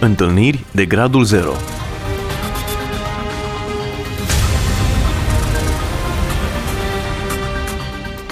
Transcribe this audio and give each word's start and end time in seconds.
Întâlniri 0.00 0.64
de 0.70 0.86
gradul 0.86 1.24
0 1.24 1.50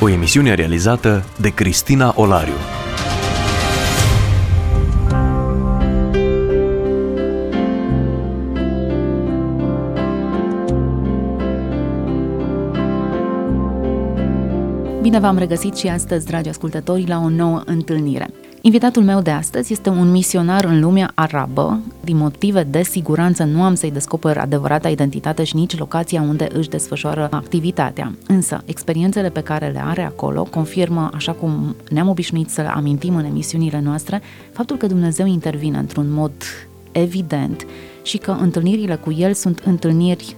O 0.01 0.09
emisiune 0.09 0.55
realizată 0.55 1.25
de 1.41 1.49
Cristina 1.55 2.13
Olariu. 2.17 2.53
Bine 15.01 15.19
v-am 15.19 15.39
regăsit 15.39 15.77
și 15.77 15.87
astăzi, 15.87 16.27
dragi 16.27 16.49
ascultători, 16.49 17.07
la 17.07 17.19
o 17.19 17.29
nouă 17.29 17.63
întâlnire. 17.65 18.31
Invitatul 18.67 19.03
meu 19.03 19.21
de 19.21 19.31
astăzi 19.31 19.73
este 19.73 19.89
un 19.89 20.11
misionar 20.11 20.65
în 20.65 20.81
lumea 20.81 21.13
arabă. 21.15 21.81
Din 22.05 22.17
motive 22.17 22.63
de 22.63 22.83
siguranță 22.83 23.45
nu 23.45 23.63
am 23.63 23.75
să-i 23.75 23.91
descoper 23.91 24.39
adevărata 24.39 24.89
identitate 24.89 25.45
și 25.45 25.57
nici 25.57 25.79
locația 25.79 26.21
unde 26.21 26.49
își 26.53 26.69
desfășoară 26.69 27.29
activitatea. 27.31 28.15
Însă, 28.27 28.63
experiențele 28.65 29.29
pe 29.29 29.41
care 29.41 29.67
le 29.67 29.83
are 29.85 30.03
acolo 30.03 30.43
confirmă, 30.43 31.11
așa 31.15 31.33
cum 31.33 31.77
ne-am 31.91 32.09
obișnuit 32.09 32.49
să 32.49 32.61
le 32.61 32.69
amintim 32.69 33.17
în 33.17 33.25
emisiunile 33.25 33.81
noastre, 33.81 34.23
faptul 34.53 34.77
că 34.77 34.87
Dumnezeu 34.87 35.27
intervine 35.27 35.79
într-un 35.79 36.07
mod 36.11 36.33
evident 36.93 37.67
și 38.03 38.17
că 38.17 38.37
întâlnirile 38.41 38.95
cu 38.95 39.13
el 39.13 39.33
sunt 39.33 39.63
întâlniri 39.65 40.37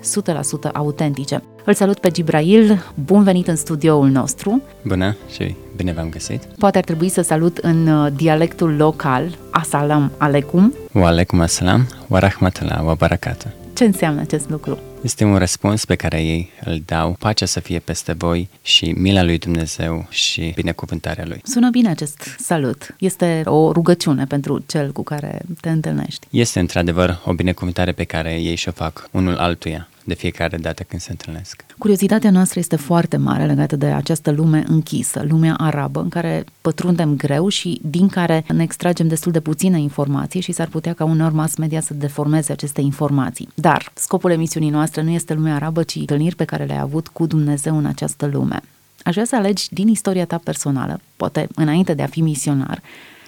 100% 0.68 0.73
autentice. 0.73 1.42
Îl 1.65 1.74
salut 1.74 1.98
pe 1.98 2.10
Gibrail, 2.10 2.92
bun 3.04 3.23
venit 3.23 3.48
în 3.48 3.56
studioul 3.56 4.09
nostru. 4.09 4.62
Bună 4.84 5.16
și 5.30 5.54
bine 5.78 5.92
v-am 5.92 6.09
găsit. 6.09 6.42
Poate 6.45 6.78
ar 6.78 6.84
trebui 6.84 7.09
să 7.09 7.23
salut 7.23 7.56
în 7.56 7.87
uh, 7.87 8.12
dialectul 8.16 8.77
local, 8.77 9.38
Asalam 9.50 10.12
Alecum. 10.16 10.74
Wa 10.92 11.06
alaikum 11.06 11.40
assalam 11.40 11.87
wa 12.09 12.18
rahmatullah 12.18 12.84
wa 12.84 12.95
barakatuh. 12.95 13.51
Ce 13.74 13.84
înseamnă 13.84 14.21
acest 14.21 14.51
lucru? 14.51 14.79
Este 15.02 15.24
un 15.24 15.37
răspuns 15.37 15.85
pe 15.85 15.95
care 15.95 16.23
ei 16.23 16.51
îl 16.65 16.82
dau, 16.87 17.16
pacea 17.18 17.46
să 17.46 17.60
fie 17.60 17.79
peste 17.79 18.13
voi 18.13 18.49
și 18.63 18.91
mila 18.96 19.23
lui 19.23 19.38
Dumnezeu 19.38 20.07
și 20.10 20.52
binecuvântarea 20.55 21.24
lui. 21.27 21.40
Sună 21.45 21.71
bine 21.71 21.88
acest 21.88 22.37
salut. 22.38 22.95
Este 22.99 23.43
o 23.45 23.73
rugăciune 23.73 24.24
pentru 24.24 24.65
cel 24.66 24.93
cu 24.93 25.02
care 25.02 25.40
te 25.60 25.71
întâlnești. 25.71 26.27
Este 26.30 26.60
într-adevăr 26.60 27.21
o 27.24 27.32
binecuvântare 27.32 27.93
pe 27.93 28.05
care 28.05 28.40
ei 28.40 28.55
și-o 28.55 28.73
fac 28.73 29.09
unul 29.13 29.37
altuia 29.37 29.88
de 30.09 30.15
fiecare 30.15 30.57
dată 30.57 30.82
când 30.82 31.02
se 31.02 31.10
întâlnesc. 31.10 31.65
Curiozitatea 31.79 32.30
noastră 32.30 32.59
este 32.59 32.77
foarte 32.77 33.16
mare 33.16 33.46
legată 33.46 33.77
de 33.77 33.87
această 33.87 34.30
lume 34.30 34.65
închisă, 34.68 35.24
lumea 35.29 35.55
arabă, 35.55 36.01
în 36.01 36.09
care 36.09 36.45
pătrundem 36.60 37.16
greu 37.16 37.49
și 37.49 37.80
din 37.83 38.09
care 38.09 38.45
ne 38.52 38.62
extragem 38.62 39.09
destul 39.09 39.33
de 39.33 39.40
puține 39.40 39.80
informații 39.80 40.40
și 40.40 40.52
s-ar 40.52 40.66
putea 40.66 40.93
ca 40.93 41.05
uneori 41.05 41.35
mass 41.35 41.57
media 41.57 41.80
să 41.80 41.95
deformeze 41.95 42.52
aceste 42.52 42.80
informații. 42.80 43.49
Dar 43.55 43.90
scopul 43.95 44.30
emisiunii 44.30 44.71
noastre 44.71 44.87
nu 44.96 45.10
este 45.10 45.34
lumea 45.34 45.54
arabă, 45.54 45.82
ci 45.82 45.94
întâlniri 45.94 46.36
pe 46.36 46.44
care 46.44 46.64
le-ai 46.64 46.78
avut 46.78 47.08
cu 47.08 47.26
Dumnezeu 47.26 47.76
în 47.76 47.86
această 47.86 48.26
lume. 48.26 48.60
Aș 49.02 49.12
vrea 49.12 49.24
să 49.24 49.36
alegi 49.36 49.66
din 49.70 49.88
istoria 49.88 50.24
ta 50.24 50.40
personală, 50.44 51.00
poate 51.16 51.48
înainte 51.54 51.94
de 51.94 52.02
a 52.02 52.06
fi 52.06 52.20
misionar, 52.20 52.82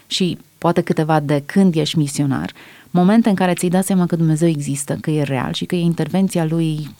și 0.07 0.39
poate 0.59 0.81
câteva 0.81 1.21
de 1.21 1.43
când 1.47 1.75
ești 1.75 1.99
misionar, 1.99 2.53
momente 2.91 3.29
în 3.29 3.35
care 3.35 3.55
ți-ai 3.55 3.71
dat 3.71 3.85
seama 3.85 4.07
că 4.07 4.17
Dumnezeu 4.17 4.49
există, 4.49 4.99
că 5.01 5.11
e 5.11 5.23
real 5.23 5.53
și 5.53 5.65
că 5.65 5.75
e 5.75 5.81
intervenția 5.81 6.45
lui 6.45 6.91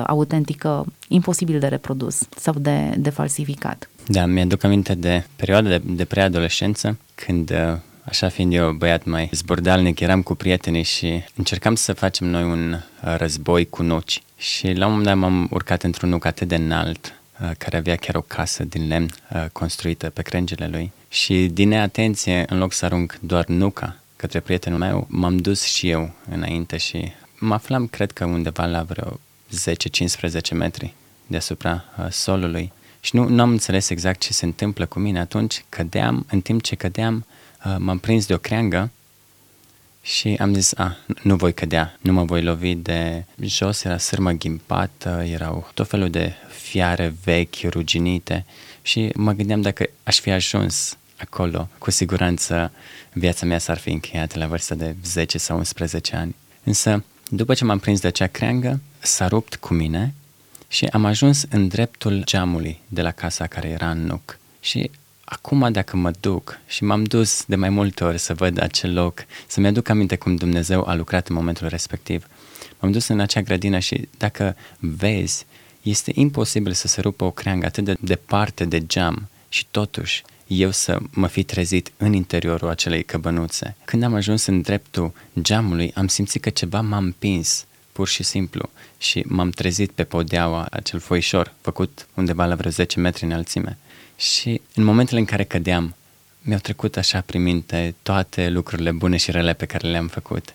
100% 0.00 0.02
autentică, 0.06 0.84
imposibil 1.08 1.58
de 1.58 1.66
reprodus 1.66 2.18
sau 2.36 2.54
de, 2.58 2.94
de 2.98 3.10
falsificat. 3.10 3.90
Da, 4.06 4.26
mi-aduc 4.26 4.64
aminte 4.64 4.94
de 4.94 5.24
perioada 5.36 5.68
de, 5.68 5.82
de 5.84 6.04
preadolescență, 6.04 6.98
când 7.14 7.50
uh, 7.50 7.78
Așa 8.10 8.28
fiind 8.28 8.52
eu 8.52 8.72
băiat 8.72 9.04
mai 9.04 9.28
zbordalnic, 9.32 10.00
eram 10.00 10.22
cu 10.22 10.34
prietenii 10.34 10.82
și 10.82 11.24
încercam 11.34 11.74
să 11.74 11.92
facem 11.92 12.26
noi 12.26 12.42
un 12.42 12.72
uh, 12.72 13.14
război 13.16 13.68
cu 13.68 13.82
nuci. 13.82 14.22
Și 14.36 14.72
la 14.72 14.86
un 14.86 14.90
moment 14.90 15.08
dat 15.08 15.16
m-am 15.16 15.48
urcat 15.50 15.82
într-un 15.82 16.08
nuc 16.08 16.24
atât 16.24 16.48
de 16.48 16.54
înalt, 16.54 17.20
uh, 17.40 17.50
care 17.58 17.76
avea 17.76 17.96
chiar 17.96 18.14
o 18.14 18.20
casă 18.20 18.64
din 18.64 18.88
lemn 18.88 19.10
construită 19.52 20.10
pe 20.10 20.22
crengile 20.22 20.68
lui. 20.68 20.92
Și 21.08 21.46
din 21.52 21.68
neatenție, 21.68 22.44
în 22.48 22.58
loc 22.58 22.72
să 22.72 22.84
arunc 22.84 23.18
doar 23.20 23.46
nuca 23.46 23.96
către 24.16 24.40
prietenul 24.40 24.78
meu, 24.78 25.06
m-am 25.08 25.36
dus 25.36 25.62
și 25.62 25.88
eu 25.88 26.10
înainte 26.30 26.76
și 26.76 27.12
mă 27.38 27.54
aflam, 27.54 27.86
cred 27.86 28.12
că 28.12 28.24
undeva 28.24 28.64
la 28.64 28.82
vreo 28.82 29.20
10-15 30.50 30.52
metri 30.52 30.94
deasupra 31.26 31.84
uh, 31.98 32.06
solului 32.10 32.72
și 33.00 33.16
nu, 33.16 33.28
nu 33.28 33.42
am 33.42 33.50
înțeles 33.50 33.88
exact 33.90 34.20
ce 34.20 34.32
se 34.32 34.44
întâmplă 34.44 34.86
cu 34.86 34.98
mine 34.98 35.20
atunci, 35.20 35.64
cădeam, 35.68 36.26
în 36.30 36.40
timp 36.40 36.62
ce 36.62 36.74
cădeam, 36.74 37.16
uh, 37.16 37.38
m-am 37.78 37.98
prins 37.98 38.26
de 38.26 38.34
o 38.34 38.38
creangă 38.38 38.90
și 40.02 40.36
am 40.40 40.54
zis, 40.54 40.72
a, 40.76 40.96
nu 41.22 41.36
voi 41.36 41.54
cădea, 41.54 41.96
nu 42.00 42.12
mă 42.12 42.24
voi 42.24 42.42
lovi 42.42 42.74
de 42.74 43.24
jos, 43.40 43.84
era 43.84 43.98
sârmă 43.98 44.30
ghimpată, 44.30 45.24
erau 45.26 45.70
tot 45.74 45.88
felul 45.88 46.10
de 46.10 46.32
fiare 46.48 47.14
vechi, 47.24 47.54
ruginite 47.64 48.44
și 48.82 49.10
mă 49.14 49.32
gândeam 49.32 49.60
dacă 49.60 49.86
aș 50.02 50.20
fi 50.20 50.30
ajuns 50.30 50.96
acolo, 51.16 51.68
cu 51.78 51.90
siguranță 51.90 52.72
viața 53.12 53.46
mea 53.46 53.58
s-ar 53.58 53.78
fi 53.78 53.90
încheiat 53.90 54.34
la 54.34 54.46
vârsta 54.46 54.74
de 54.74 54.96
10 55.04 55.38
sau 55.38 55.56
11 55.56 56.16
ani. 56.16 56.34
Însă, 56.64 57.04
după 57.28 57.54
ce 57.54 57.64
m-am 57.64 57.78
prins 57.78 58.00
de 58.00 58.06
acea 58.06 58.26
creangă, 58.26 58.80
s-a 58.98 59.28
rupt 59.28 59.56
cu 59.56 59.74
mine 59.74 60.14
și 60.68 60.84
am 60.84 61.04
ajuns 61.04 61.44
în 61.50 61.68
dreptul 61.68 62.22
geamului 62.24 62.80
de 62.88 63.02
la 63.02 63.10
casa 63.10 63.46
care 63.46 63.68
era 63.68 63.90
în 63.90 64.06
nuc. 64.06 64.38
Și 64.60 64.90
acum 65.30 65.72
dacă 65.72 65.96
mă 65.96 66.10
duc 66.20 66.58
și 66.66 66.84
m-am 66.84 67.04
dus 67.04 67.44
de 67.46 67.56
mai 67.56 67.68
multe 67.68 68.04
ori 68.04 68.18
să 68.18 68.34
văd 68.34 68.62
acel 68.62 68.92
loc, 68.92 69.24
să-mi 69.46 69.66
aduc 69.66 69.88
aminte 69.88 70.16
cum 70.16 70.36
Dumnezeu 70.36 70.84
a 70.86 70.94
lucrat 70.94 71.28
în 71.28 71.34
momentul 71.34 71.68
respectiv, 71.68 72.26
m-am 72.78 72.92
dus 72.92 73.06
în 73.06 73.20
acea 73.20 73.42
grădină 73.42 73.78
și 73.78 74.08
dacă 74.18 74.56
vezi, 74.78 75.46
este 75.82 76.12
imposibil 76.14 76.72
să 76.72 76.86
se 76.86 77.00
rupă 77.00 77.24
o 77.24 77.30
creangă 77.30 77.66
atât 77.66 77.84
de 77.84 77.96
departe 78.00 78.64
de 78.64 78.86
geam 78.86 79.28
și 79.48 79.66
totuși 79.70 80.22
eu 80.46 80.70
să 80.70 80.98
mă 81.10 81.26
fi 81.26 81.42
trezit 81.42 81.92
în 81.96 82.12
interiorul 82.12 82.68
acelei 82.68 83.02
căbănuțe. 83.02 83.76
Când 83.84 84.02
am 84.02 84.14
ajuns 84.14 84.46
în 84.46 84.60
dreptul 84.60 85.12
geamului, 85.40 85.92
am 85.94 86.06
simțit 86.06 86.42
că 86.42 86.50
ceva 86.50 86.80
m-a 86.80 86.96
împins, 86.96 87.66
pur 87.92 88.08
și 88.08 88.22
simplu, 88.22 88.70
și 88.98 89.24
m-am 89.26 89.50
trezit 89.50 89.90
pe 89.90 90.04
podeaua, 90.04 90.66
acel 90.70 90.98
foișor, 90.98 91.54
făcut 91.60 92.06
undeva 92.14 92.46
la 92.46 92.54
vreo 92.54 92.70
10 92.70 93.00
metri 93.00 93.24
înălțime. 93.24 93.78
Și 94.20 94.60
în 94.74 94.84
momentele 94.84 95.20
în 95.20 95.24
care 95.24 95.44
cădeam, 95.44 95.94
mi-au 96.40 96.58
trecut 96.58 96.96
așa 96.96 97.20
prin 97.20 97.42
minte 97.42 97.94
toate 98.02 98.48
lucrurile 98.48 98.92
bune 98.92 99.16
și 99.16 99.30
rele 99.30 99.52
pe 99.52 99.66
care 99.66 99.88
le-am 99.88 100.08
făcut. 100.08 100.54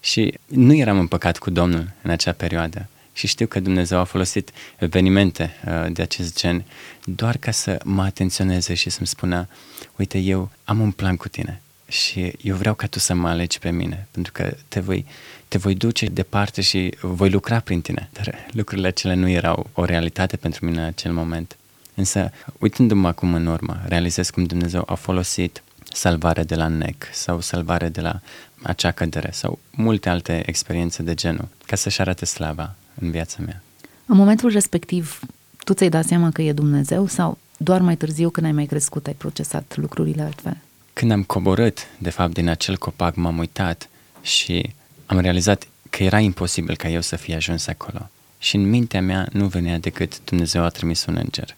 Și 0.00 0.34
nu 0.46 0.74
eram 0.74 0.98
împăcat 0.98 1.38
cu 1.38 1.50
Domnul 1.50 1.92
în 2.02 2.10
acea 2.10 2.32
perioadă. 2.32 2.88
Și 3.12 3.26
știu 3.26 3.46
că 3.46 3.60
Dumnezeu 3.60 3.98
a 3.98 4.04
folosit 4.04 4.50
evenimente 4.78 5.54
uh, 5.66 5.92
de 5.92 6.02
acest 6.02 6.38
gen 6.40 6.64
doar 7.04 7.36
ca 7.36 7.50
să 7.50 7.80
mă 7.84 8.02
atenționeze 8.02 8.74
și 8.74 8.90
să-mi 8.90 9.06
spună, 9.06 9.48
uite, 9.96 10.18
eu 10.18 10.50
am 10.64 10.80
un 10.80 10.90
plan 10.90 11.16
cu 11.16 11.28
tine 11.28 11.62
și 11.88 12.32
eu 12.40 12.56
vreau 12.56 12.74
ca 12.74 12.86
tu 12.86 12.98
să 12.98 13.14
mă 13.14 13.28
alegi 13.28 13.58
pe 13.58 13.70
mine, 13.70 14.06
pentru 14.10 14.32
că 14.32 14.56
te 14.68 14.80
voi, 14.80 15.06
te 15.48 15.58
voi 15.58 15.74
duce 15.74 16.06
departe 16.06 16.60
și 16.60 16.94
voi 17.00 17.30
lucra 17.30 17.60
prin 17.60 17.80
tine. 17.80 18.08
Dar 18.12 18.46
lucrurile 18.50 18.86
acelea 18.86 19.16
nu 19.16 19.28
erau 19.28 19.70
o 19.72 19.84
realitate 19.84 20.36
pentru 20.36 20.64
mine 20.64 20.80
în 20.80 20.86
acel 20.86 21.12
moment. 21.12 21.56
Însă, 21.94 22.30
uitându-mă 22.58 23.08
acum 23.08 23.34
în 23.34 23.46
urmă, 23.46 23.80
realizez 23.86 24.30
cum 24.30 24.44
Dumnezeu 24.44 24.82
a 24.86 24.94
folosit 24.94 25.62
salvare 25.92 26.42
de 26.42 26.54
la 26.54 26.68
NEC 26.68 27.08
sau 27.12 27.40
salvare 27.40 27.88
de 27.88 28.00
la 28.00 28.20
acea 28.62 28.90
cădere 28.90 29.30
sau 29.32 29.58
multe 29.70 30.08
alte 30.08 30.42
experiențe 30.46 31.02
de 31.02 31.14
genul, 31.14 31.48
ca 31.66 31.76
să-și 31.76 32.00
arate 32.00 32.24
slava 32.24 32.74
în 33.00 33.10
viața 33.10 33.36
mea. 33.44 33.62
În 34.06 34.16
momentul 34.16 34.50
respectiv, 34.50 35.20
tu 35.64 35.74
ți-ai 35.74 35.88
dat 35.88 36.04
seama 36.04 36.30
că 36.30 36.42
e 36.42 36.52
Dumnezeu 36.52 37.06
sau 37.06 37.38
doar 37.56 37.80
mai 37.80 37.96
târziu 37.96 38.30
când 38.30 38.46
ai 38.46 38.52
mai 38.52 38.66
crescut 38.66 39.06
ai 39.06 39.14
procesat 39.14 39.76
lucrurile 39.76 40.22
altfel? 40.22 40.56
Când 40.92 41.10
am 41.10 41.22
coborât, 41.22 41.78
de 41.98 42.10
fapt, 42.10 42.32
din 42.32 42.48
acel 42.48 42.76
copac, 42.76 43.14
m-am 43.14 43.38
uitat 43.38 43.88
și 44.22 44.74
am 45.06 45.18
realizat 45.18 45.66
că 45.90 46.02
era 46.02 46.18
imposibil 46.18 46.76
ca 46.76 46.88
eu 46.88 47.00
să 47.00 47.16
fie 47.16 47.34
ajuns 47.34 47.66
acolo. 47.66 48.10
Și 48.38 48.56
în 48.56 48.68
mintea 48.70 49.02
mea 49.02 49.28
nu 49.32 49.46
venea 49.46 49.78
decât 49.78 50.24
Dumnezeu 50.24 50.64
a 50.64 50.68
trimis 50.68 51.04
un 51.04 51.16
înger. 51.22 51.56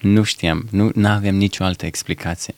Nu 0.00 0.22
știam, 0.22 0.68
nu 0.70 1.08
aveam 1.08 1.34
nicio 1.34 1.64
altă 1.64 1.86
explicație. 1.86 2.54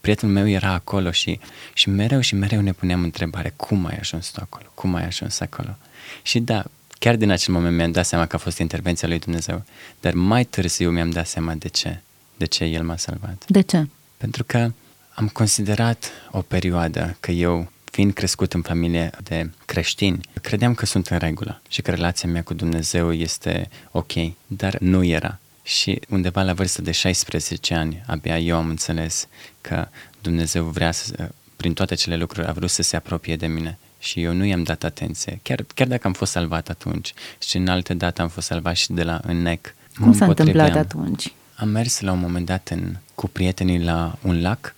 Prietenul 0.00 0.34
meu 0.34 0.48
era 0.48 0.72
acolo 0.72 1.10
și, 1.10 1.40
și 1.74 1.88
mereu 1.88 2.20
și 2.20 2.34
mereu 2.34 2.60
ne 2.60 2.72
puneam 2.72 3.02
întrebare, 3.02 3.52
cum 3.56 3.86
ai 3.86 3.96
ajuns 4.00 4.28
tu 4.30 4.40
acolo? 4.42 4.64
Cum 4.74 4.94
ai 4.94 5.04
ajuns 5.04 5.40
acolo? 5.40 5.76
Și 6.22 6.40
da, 6.40 6.64
Chiar 7.02 7.16
din 7.16 7.30
acel 7.30 7.54
moment 7.54 7.76
mi-am 7.76 7.92
dat 7.92 8.06
seama 8.06 8.26
că 8.26 8.36
a 8.36 8.38
fost 8.38 8.58
intervenția 8.58 9.08
lui 9.08 9.18
Dumnezeu, 9.18 9.64
dar 10.00 10.12
mai 10.12 10.44
târziu 10.44 10.90
mi-am 10.90 11.10
dat 11.10 11.26
seama 11.26 11.54
de 11.54 11.68
ce. 11.68 12.00
De 12.36 12.44
ce 12.44 12.64
El 12.64 12.82
m-a 12.82 12.96
salvat. 12.96 13.44
De 13.46 13.60
ce? 13.60 13.88
Pentru 14.16 14.44
că 14.44 14.72
am 15.14 15.28
considerat 15.28 16.10
o 16.30 16.40
perioadă 16.40 17.16
că 17.20 17.30
eu, 17.30 17.70
fiind 17.84 18.12
crescut 18.12 18.52
în 18.52 18.62
familie 18.62 19.10
de 19.22 19.50
creștini, 19.64 20.20
credeam 20.42 20.74
că 20.74 20.86
sunt 20.86 21.06
în 21.06 21.18
regulă 21.18 21.60
și 21.68 21.82
că 21.82 21.90
relația 21.90 22.28
mea 22.28 22.42
cu 22.42 22.54
Dumnezeu 22.54 23.12
este 23.12 23.68
ok, 23.90 24.12
dar 24.46 24.78
nu 24.78 25.04
era. 25.04 25.40
Și 25.62 26.00
undeva 26.08 26.42
la 26.42 26.52
vârstă 26.52 26.82
de 26.82 26.90
16 26.90 27.74
ani, 27.74 28.02
abia 28.06 28.38
eu 28.38 28.56
am 28.56 28.68
înțeles 28.68 29.28
că 29.60 29.88
Dumnezeu 30.20 30.64
vrea 30.64 30.92
să 30.92 31.30
prin 31.56 31.74
toate 31.74 31.94
cele 31.94 32.16
lucruri 32.16 32.46
a 32.46 32.52
vrut 32.52 32.70
să 32.70 32.82
se 32.82 32.96
apropie 32.96 33.36
de 33.36 33.46
mine 33.46 33.78
și 33.98 34.22
eu 34.22 34.32
nu 34.32 34.44
i-am 34.44 34.62
dat 34.62 34.84
atenție. 34.84 35.40
Chiar, 35.42 35.64
chiar 35.74 35.86
dacă 35.86 36.06
am 36.06 36.12
fost 36.12 36.32
salvat 36.32 36.68
atunci 36.68 37.14
și 37.38 37.56
în 37.56 37.68
alte 37.68 37.94
date 37.94 38.22
am 38.22 38.28
fost 38.28 38.46
salvat 38.46 38.76
și 38.76 38.92
de 38.92 39.02
la 39.02 39.20
înnec. 39.22 39.74
Cum 40.00 40.12
s-a 40.12 40.24
întâmplat 40.24 40.76
atunci? 40.76 41.32
Am 41.54 41.68
mers 41.68 42.00
la 42.00 42.12
un 42.12 42.18
moment 42.18 42.46
dat 42.46 42.68
în, 42.68 42.96
cu 43.14 43.28
prietenii 43.28 43.82
la 43.82 44.18
un 44.22 44.40
lac 44.40 44.74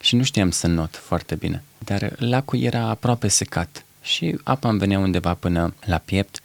și 0.00 0.16
nu 0.16 0.22
știam 0.22 0.50
să 0.50 0.66
not 0.66 0.96
foarte 0.96 1.34
bine. 1.34 1.62
Dar 1.78 2.12
lacul 2.16 2.60
era 2.60 2.88
aproape 2.88 3.28
secat 3.28 3.84
și 4.02 4.38
apa 4.42 4.68
îmi 4.68 4.78
venea 4.78 4.98
undeva 4.98 5.34
până 5.34 5.74
la 5.84 5.98
piept 5.98 6.37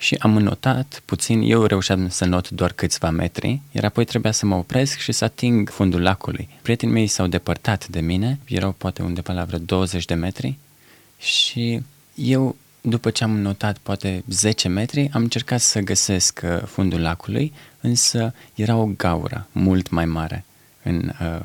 și 0.00 0.14
am 0.18 0.36
înotat 0.36 1.02
puțin, 1.04 1.42
eu 1.42 1.64
reușeam 1.64 2.08
să 2.08 2.24
not 2.24 2.50
doar 2.50 2.72
câțiva 2.72 3.10
metri, 3.10 3.60
iar 3.72 3.84
apoi 3.84 4.04
trebuia 4.04 4.32
să 4.32 4.46
mă 4.46 4.54
opresc 4.54 4.98
și 4.98 5.12
să 5.12 5.24
ating 5.24 5.68
fundul 5.68 6.02
lacului. 6.02 6.48
Prietenii 6.62 6.94
mei 6.94 7.06
s-au 7.06 7.26
depărtat 7.26 7.88
de 7.88 8.00
mine, 8.00 8.38
erau 8.44 8.72
poate 8.72 9.02
undeva 9.02 9.32
la 9.32 9.44
vreo 9.44 9.58
20 9.58 10.04
de 10.04 10.14
metri 10.14 10.58
și 11.18 11.82
eu, 12.14 12.56
după 12.80 13.10
ce 13.10 13.24
am 13.24 13.38
notat 13.38 13.78
poate 13.78 14.24
10 14.28 14.68
metri, 14.68 15.10
am 15.12 15.22
încercat 15.22 15.60
să 15.60 15.80
găsesc 15.80 16.40
uh, 16.44 16.62
fundul 16.66 17.00
lacului, 17.00 17.52
însă 17.80 18.34
era 18.54 18.76
o 18.76 18.86
gaură 18.96 19.46
mult 19.52 19.90
mai 19.90 20.04
mare 20.04 20.44
în, 20.82 21.12
uh, 21.20 21.40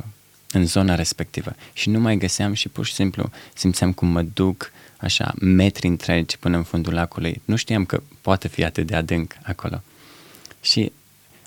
în 0.51 0.65
zona 0.65 0.95
respectivă 0.95 1.55
și 1.73 1.89
nu 1.89 1.99
mai 1.99 2.17
găseam 2.17 2.53
și 2.53 2.69
pur 2.69 2.85
și 2.85 2.93
simplu 2.93 3.29
simțeam 3.53 3.93
cum 3.93 4.07
mă 4.07 4.21
duc 4.21 4.71
așa 5.05 5.33
metri 5.39 5.87
întregi 5.87 6.37
până 6.37 6.57
în 6.57 6.63
fundul 6.63 6.93
lacului. 6.93 7.41
Nu 7.45 7.55
știam 7.55 7.85
că 7.85 8.01
poate 8.21 8.47
fi 8.47 8.63
atât 8.63 8.87
de 8.87 8.95
adânc 8.95 9.33
acolo. 9.43 9.81
Și 10.61 10.91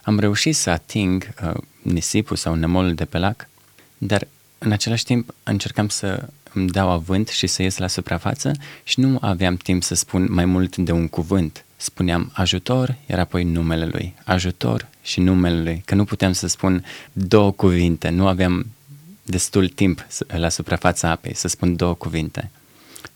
am 0.02 0.19
reușit 0.19 0.56
să 0.56 0.70
ating 0.70 1.34
uh, 1.44 1.55
nisipul 1.82 2.37
sau 2.37 2.55
nămolul 2.55 2.94
de 2.94 3.05
pe 3.05 3.19
lac, 3.19 3.49
dar 3.99 4.26
în 4.58 4.72
același 4.72 5.05
timp 5.05 5.34
încercam 5.43 5.88
să 5.88 6.28
îmi 6.52 6.69
dau 6.69 6.90
avânt 6.90 7.28
și 7.28 7.46
să 7.46 7.62
ies 7.62 7.76
la 7.76 7.87
suprafață 7.87 8.52
și 8.84 9.00
nu 9.00 9.19
aveam 9.20 9.56
timp 9.56 9.82
să 9.82 9.94
spun 9.94 10.26
mai 10.31 10.44
mult 10.44 10.76
de 10.76 10.93
un 10.93 11.08
cuvânt. 11.08 11.64
Spuneam 11.76 12.31
ajutor, 12.34 12.94
iar 13.06 13.19
apoi 13.19 13.44
numele 13.44 13.87
lui. 13.87 14.14
Ajutor 14.25 14.88
și 15.02 15.20
numele 15.20 15.62
lui. 15.62 15.82
Că 15.84 15.94
nu 15.94 16.05
puteam 16.05 16.32
să 16.32 16.46
spun 16.46 16.84
două 17.12 17.50
cuvinte, 17.50 18.08
nu 18.08 18.26
aveam 18.26 18.66
destul 19.22 19.69
timp 19.69 20.06
la 20.26 20.49
suprafața 20.49 21.10
apei 21.10 21.34
să 21.34 21.49
spun 21.49 21.76
două 21.76 21.94
cuvinte. 21.94 22.50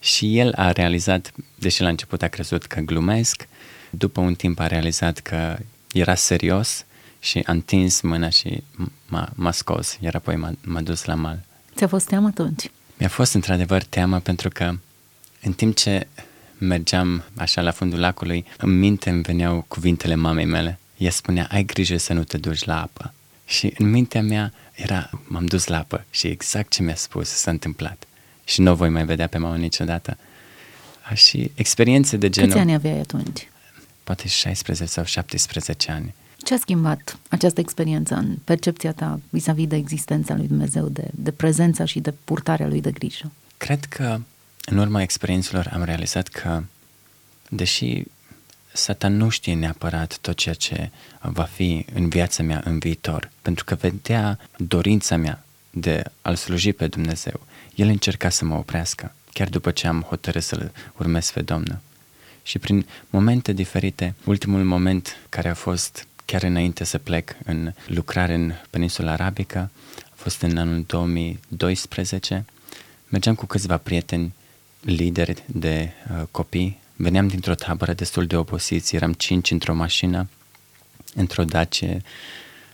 Și 0.01 0.39
el 0.39 0.53
a 0.57 0.73
realizat, 0.73 1.33
deși 1.55 1.83
la 1.83 1.89
început 1.89 2.23
a 2.23 2.29
crezut 2.29 2.67
că 2.67 2.81
glumesc, 2.81 3.49
după 3.91 4.21
un 4.21 4.35
timp 4.35 4.59
a 4.59 4.67
realizat 4.67 5.19
că 5.19 5.59
era 5.93 6.15
serios 6.15 6.85
și 7.19 7.43
a 7.47 7.53
întins 7.53 8.01
mâna 8.01 8.29
și 8.29 8.63
m-a, 9.07 9.33
m-a 9.35 9.51
scos, 9.51 9.97
iar 10.01 10.15
apoi 10.15 10.37
m-a, 10.37 10.53
m-a 10.65 10.81
dus 10.81 11.05
la 11.05 11.15
mal. 11.15 11.45
Ți-a 11.77 11.89
fost 11.89 12.07
teamă 12.07 12.27
atunci? 12.27 12.71
Mi-a 12.99 13.09
fost 13.09 13.35
într-adevăr 13.35 13.83
teamă 13.83 14.21
pentru 14.21 14.49
că 14.49 14.75
în 15.43 15.53
timp 15.53 15.77
ce 15.77 16.07
mergeam 16.59 17.25
așa 17.37 17.61
la 17.61 17.71
fundul 17.71 17.99
lacului, 17.99 18.45
în 18.59 18.79
minte 18.79 19.11
îmi 19.11 19.23
veneau 19.23 19.65
cuvintele 19.69 20.15
mamei 20.15 20.45
mele. 20.45 20.79
Ea 20.97 21.11
spunea, 21.11 21.49
ai 21.51 21.65
grijă 21.65 21.97
să 21.97 22.13
nu 22.13 22.25
te 22.25 22.39
duci 22.39 22.65
la 22.65 22.83
apă. 22.83 23.13
Și 23.45 23.75
în 23.79 23.91
mintea 23.91 24.23
mea 24.23 24.53
era, 24.73 25.11
m-am 25.25 25.47
dus 25.47 25.67
la 25.67 25.79
apă 25.79 26.05
și 26.11 26.27
exact 26.27 26.71
ce 26.71 26.83
mi-a 26.83 26.95
spus 26.95 27.29
s-a 27.29 27.51
întâmplat. 27.51 28.07
Și 28.45 28.61
nu 28.61 28.71
o 28.71 28.75
voi 28.75 28.89
mai 28.89 29.05
vedea 29.05 29.27
pe 29.27 29.39
mama 29.39 29.57
niciodată. 29.57 30.17
Și 31.15 31.51
experiențe 31.55 32.17
de 32.17 32.31
genul... 32.31 32.51
Câți 32.51 32.61
ani 32.61 32.75
aveai 32.75 32.99
atunci? 32.99 33.49
Poate 34.05 34.29
16 34.29 34.85
sau 34.87 35.05
17 35.05 35.91
ani. 35.91 36.15
Ce 36.37 36.55
a 36.55 36.59
schimbat 36.59 37.19
această 37.29 37.61
experiență 37.61 38.15
în 38.15 38.37
percepția 38.45 38.93
ta 38.93 39.21
vis-a-vis 39.31 39.67
de 39.67 39.77
existența 39.77 40.35
lui 40.35 40.47
Dumnezeu, 40.47 40.89
de, 40.89 41.09
de 41.11 41.31
prezența 41.31 41.85
și 41.85 42.01
de 42.01 42.15
purtarea 42.25 42.67
lui 42.67 42.81
de 42.81 42.91
grijă? 42.91 43.31
Cred 43.57 43.85
că 43.85 44.21
în 44.65 44.79
urma 44.79 45.03
experiențelor 45.03 45.71
am 45.73 45.83
realizat 45.83 46.29
că, 46.29 46.63
deși 47.49 48.03
Satan 48.73 49.17
nu 49.17 49.29
știe 49.29 49.55
neapărat 49.55 50.19
tot 50.21 50.37
ceea 50.37 50.55
ce 50.55 50.91
va 51.21 51.43
fi 51.43 51.87
în 51.95 52.09
viața 52.09 52.43
mea 52.43 52.63
în 52.65 52.79
viitor, 52.79 53.31
pentru 53.43 53.65
că 53.65 53.75
vedea 53.75 54.39
dorința 54.57 55.17
mea 55.17 55.45
de 55.71 56.03
a-L 56.23 56.35
sluji 56.35 56.73
pe 56.73 56.87
Dumnezeu. 56.87 57.41
El 57.75 57.89
încerca 57.89 58.29
să 58.29 58.45
mă 58.45 58.55
oprească, 58.55 59.15
chiar 59.33 59.49
după 59.49 59.71
ce 59.71 59.87
am 59.87 60.03
hotărât 60.03 60.43
să-L 60.43 60.73
urmez 60.97 61.31
pe 61.31 61.41
Domnul. 61.43 61.79
Și 62.43 62.59
prin 62.59 62.87
momente 63.11 63.53
diferite, 63.53 64.15
ultimul 64.25 64.65
moment 64.65 65.17
care 65.29 65.49
a 65.49 65.55
fost 65.55 66.07
chiar 66.25 66.43
înainte 66.43 66.85
să 66.85 66.99
plec 66.99 67.37
în 67.45 67.73
lucrare 67.87 68.35
în 68.35 68.53
peninsula 68.71 69.13
arabică, 69.13 69.71
a 70.05 70.15
fost 70.15 70.43
în 70.43 70.59
anul 70.59 70.85
2012, 70.87 72.45
mergeam 73.09 73.35
cu 73.35 73.47
câțiva 73.47 73.77
prieteni, 73.77 74.33
lideri 74.81 75.43
de 75.47 75.93
uh, 76.11 76.23
copii, 76.31 76.79
veneam 76.97 77.29
dintr-o 77.29 77.55
tabără 77.55 77.93
destul 77.93 78.27
de 78.27 78.37
obosiți, 78.37 78.95
eram 78.95 79.13
cinci 79.13 79.51
într-o 79.51 79.75
mașină, 79.75 80.29
într-o 81.15 81.45
dace 81.45 82.03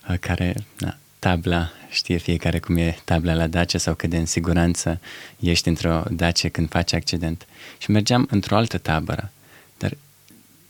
uh, 0.08 0.18
care, 0.18 0.54
na, 0.78 0.96
tabla, 1.18 1.70
știe 1.90 2.16
fiecare 2.16 2.58
cum 2.58 2.76
e 2.76 2.98
tabla 3.04 3.34
la 3.34 3.46
dace 3.46 3.78
sau 3.78 3.94
cât 3.94 4.10
de 4.10 4.16
în 4.16 4.26
siguranță 4.26 5.00
ești 5.40 5.68
într-o 5.68 6.02
dace 6.10 6.48
când 6.48 6.68
faci 6.68 6.92
accident. 6.92 7.46
Și 7.78 7.90
mergeam 7.90 8.26
într-o 8.30 8.56
altă 8.56 8.78
tabără, 8.78 9.32
dar 9.78 9.96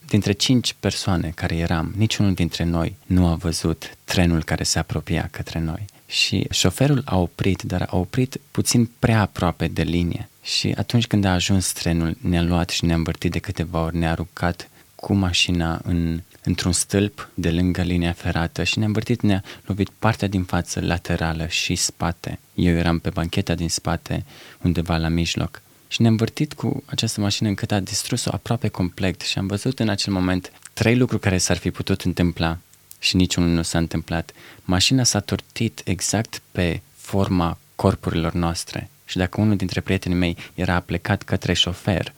dintre 0.07 0.31
cinci 0.31 0.75
persoane 0.79 1.31
care 1.35 1.55
eram, 1.55 1.93
niciunul 1.97 2.33
dintre 2.33 2.63
noi 2.63 2.95
nu 3.05 3.27
a 3.27 3.35
văzut 3.35 3.97
trenul 4.03 4.43
care 4.43 4.63
se 4.63 4.79
apropia 4.79 5.27
către 5.31 5.59
noi. 5.59 5.85
Și 6.05 6.47
șoferul 6.49 7.01
a 7.05 7.17
oprit, 7.17 7.61
dar 7.61 7.87
a 7.89 7.97
oprit 7.97 8.39
puțin 8.51 8.89
prea 8.99 9.21
aproape 9.21 9.67
de 9.67 9.81
linie. 9.81 10.29
Și 10.43 10.73
atunci 10.77 11.07
când 11.07 11.25
a 11.25 11.33
ajuns 11.33 11.71
trenul, 11.71 12.17
ne-a 12.21 12.41
luat 12.41 12.69
și 12.69 12.85
ne-a 12.85 12.95
învârtit 12.95 13.31
de 13.31 13.39
câteva 13.39 13.83
ori, 13.83 13.97
ne-a 13.97 14.11
aruncat 14.11 14.69
cu 14.95 15.13
mașina 15.13 15.81
în, 15.83 16.21
într-un 16.49 16.71
stâlp 16.71 17.29
de 17.33 17.51
lângă 17.51 17.81
linia 17.81 18.11
ferată 18.11 18.63
și 18.63 18.77
ne-a 18.77 18.87
învârtit, 18.87 19.21
ne-a 19.21 19.43
lovit 19.65 19.89
partea 19.99 20.27
din 20.27 20.43
față 20.43 20.79
laterală 20.81 21.47
și 21.47 21.75
spate. 21.75 22.39
Eu 22.53 22.75
eram 22.75 22.99
pe 22.99 23.09
bancheta 23.09 23.55
din 23.55 23.69
spate, 23.69 24.25
undeva 24.61 24.97
la 24.97 25.07
mijloc 25.07 25.61
și 25.87 26.01
ne-am 26.01 26.11
învârtit 26.11 26.53
cu 26.53 26.83
această 26.85 27.21
mașină 27.21 27.49
încât 27.49 27.71
a 27.71 27.79
distrus-o 27.79 28.29
aproape 28.33 28.67
complet 28.67 29.21
și 29.21 29.37
am 29.37 29.47
văzut 29.47 29.79
în 29.79 29.89
acel 29.89 30.13
moment 30.13 30.51
trei 30.73 30.97
lucruri 30.97 31.21
care 31.21 31.37
s-ar 31.37 31.57
fi 31.57 31.71
putut 31.71 32.01
întâmpla 32.01 32.57
și 32.99 33.15
niciunul 33.15 33.49
nu 33.49 33.61
s-a 33.61 33.77
întâmplat. 33.77 34.31
Mașina 34.63 35.03
s-a 35.03 35.19
tortit 35.19 35.81
exact 35.83 36.41
pe 36.51 36.81
forma 36.95 37.57
corpurilor 37.75 38.33
noastre 38.33 38.89
și 39.05 39.17
dacă 39.17 39.41
unul 39.41 39.55
dintre 39.55 39.81
prietenii 39.81 40.17
mei 40.17 40.37
era 40.53 40.79
plecat 40.79 41.23
către 41.23 41.53
șofer, 41.53 42.13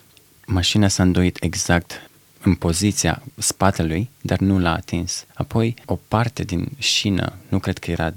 mașina 0.45 0.87
s-a 0.87 1.03
îndoit 1.03 1.37
exact 1.39 2.10
în 2.41 2.55
poziția 2.55 3.21
spatelui, 3.37 4.09
dar 4.21 4.39
nu 4.39 4.59
l-a 4.59 4.73
atins. 4.73 5.25
Apoi, 5.33 5.75
o 5.85 5.99
parte 6.07 6.43
din 6.43 6.67
șină, 6.77 7.33
nu 7.49 7.59
cred 7.59 7.77
că 7.77 7.91
era 7.91 8.13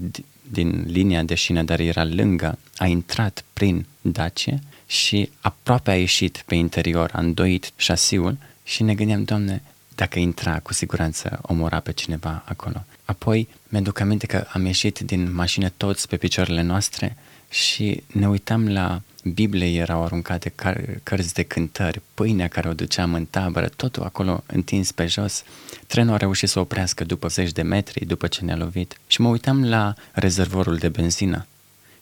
din 0.50 0.84
linia 0.86 1.22
de 1.22 1.34
șină, 1.34 1.62
dar 1.62 1.80
era 1.80 2.04
lângă, 2.04 2.58
a 2.76 2.86
intrat 2.86 3.44
prin 3.52 3.86
Dacie 4.00 4.62
și 4.86 5.30
aproape 5.40 5.90
a 5.90 5.98
ieșit 5.98 6.42
pe 6.46 6.54
interior, 6.54 7.10
a 7.12 7.20
îndoit 7.20 7.72
șasiul 7.76 8.36
și 8.64 8.82
ne 8.82 8.94
gândeam, 8.94 9.24
Doamne, 9.24 9.62
dacă 9.94 10.18
intra, 10.18 10.58
cu 10.58 10.72
siguranță 10.72 11.38
omora 11.42 11.80
pe 11.80 11.92
cineva 11.92 12.42
acolo. 12.46 12.84
Apoi 13.04 13.48
mi-aduc 13.68 14.00
aminte 14.00 14.26
că 14.26 14.46
am 14.52 14.64
ieșit 14.64 14.98
din 14.98 15.34
mașină 15.34 15.68
toți 15.76 16.08
pe 16.08 16.16
picioarele 16.16 16.62
noastre 16.62 17.16
și 17.50 18.02
ne 18.06 18.28
uitam 18.28 18.68
la 18.68 19.02
Biblie 19.32 19.80
erau 19.80 20.04
aruncate 20.04 20.48
car- 20.50 21.02
cărți 21.02 21.34
de 21.34 21.42
cântări, 21.42 22.00
pâinea 22.14 22.48
care 22.48 22.68
o 22.68 22.72
duceam 22.72 23.14
în 23.14 23.24
tabără, 23.24 23.68
totul 23.68 24.02
acolo 24.02 24.42
întins 24.46 24.92
pe 24.92 25.06
jos. 25.06 25.42
Trenul 25.86 26.14
a 26.14 26.16
reușit 26.16 26.48
să 26.48 26.60
oprească 26.60 27.04
după 27.04 27.28
zeci 27.28 27.52
de 27.52 27.62
metri, 27.62 28.06
după 28.06 28.26
ce 28.26 28.44
ne-a 28.44 28.56
lovit. 28.56 28.98
Și 29.06 29.20
mă 29.20 29.28
uitam 29.28 29.64
la 29.64 29.94
rezervorul 30.12 30.76
de 30.76 30.88
benzină. 30.88 31.46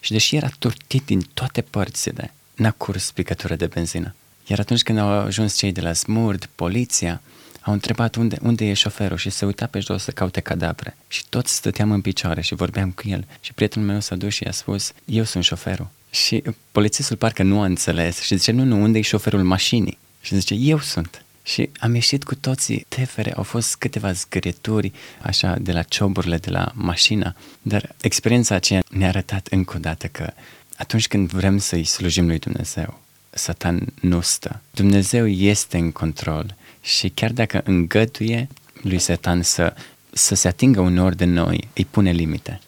Și 0.00 0.12
deși 0.12 0.36
era 0.36 0.50
turtit 0.58 1.04
din 1.04 1.26
toate 1.34 1.60
părțile, 1.60 2.34
n-a 2.54 2.70
curs 2.70 3.10
picătură 3.10 3.54
de 3.54 3.66
benzină. 3.66 4.14
Iar 4.46 4.58
atunci 4.58 4.82
când 4.82 4.98
au 4.98 5.08
ajuns 5.08 5.56
cei 5.56 5.72
de 5.72 5.80
la 5.80 5.92
Smurd, 5.92 6.48
poliția, 6.54 7.20
au 7.60 7.72
întrebat 7.72 8.14
unde, 8.14 8.38
unde 8.42 8.64
e 8.64 8.72
șoferul 8.72 9.16
și 9.16 9.30
se 9.30 9.44
uita 9.44 9.66
pe 9.66 9.80
jos 9.80 10.02
să 10.02 10.10
caute 10.10 10.40
cadavre. 10.40 10.96
Și 11.08 11.24
toți 11.28 11.54
stăteam 11.54 11.90
în 11.90 12.00
picioare 12.00 12.40
și 12.40 12.54
vorbeam 12.54 12.90
cu 12.90 13.08
el. 13.08 13.26
Și 13.40 13.52
prietenul 13.52 13.88
meu 13.88 14.00
s-a 14.00 14.14
dus 14.14 14.32
și 14.32 14.44
a 14.44 14.50
spus, 14.50 14.92
eu 15.04 15.24
sunt 15.24 15.44
șoferul. 15.44 15.88
Și 16.12 16.42
polițistul 16.72 17.16
parcă 17.16 17.42
nu 17.42 17.60
a 17.60 17.64
înțeles 17.64 18.20
și 18.20 18.36
zice, 18.36 18.52
nu, 18.52 18.64
nu, 18.64 18.82
unde 18.82 18.98
e 18.98 19.02
șoferul 19.02 19.42
mașinii? 19.42 19.98
Și 20.20 20.34
zice, 20.34 20.54
eu 20.54 20.78
sunt. 20.78 21.24
Și 21.42 21.70
am 21.78 21.94
ieșit 21.94 22.24
cu 22.24 22.34
toții 22.34 22.84
tefere, 22.88 23.32
au 23.32 23.42
fost 23.42 23.76
câteva 23.76 24.12
zgârieturi 24.12 24.92
așa 25.22 25.56
de 25.60 25.72
la 25.72 25.82
cioburile 25.82 26.36
de 26.36 26.50
la 26.50 26.72
mașină, 26.74 27.36
dar 27.62 27.94
experiența 28.00 28.54
aceea 28.54 28.82
ne-a 28.90 29.08
arătat 29.08 29.46
încă 29.50 29.76
o 29.76 29.78
dată 29.78 30.06
că 30.06 30.32
atunci 30.76 31.08
când 31.08 31.30
vrem 31.30 31.58
să-i 31.58 31.84
slujim 31.84 32.26
lui 32.26 32.38
Dumnezeu, 32.38 33.00
Satan 33.30 33.92
nu 34.00 34.20
stă. 34.20 34.60
Dumnezeu 34.70 35.26
este 35.26 35.76
în 35.76 35.92
control 35.92 36.54
și 36.82 37.08
chiar 37.08 37.30
dacă 37.30 37.60
îngăduie 37.64 38.48
lui 38.82 38.98
Satan 38.98 39.42
să, 39.42 39.74
să 40.10 40.34
se 40.34 40.48
atingă 40.48 40.80
uneori 40.80 41.16
de 41.16 41.24
noi, 41.24 41.68
îi 41.74 41.84
pune 41.84 42.10
limite. 42.10 42.60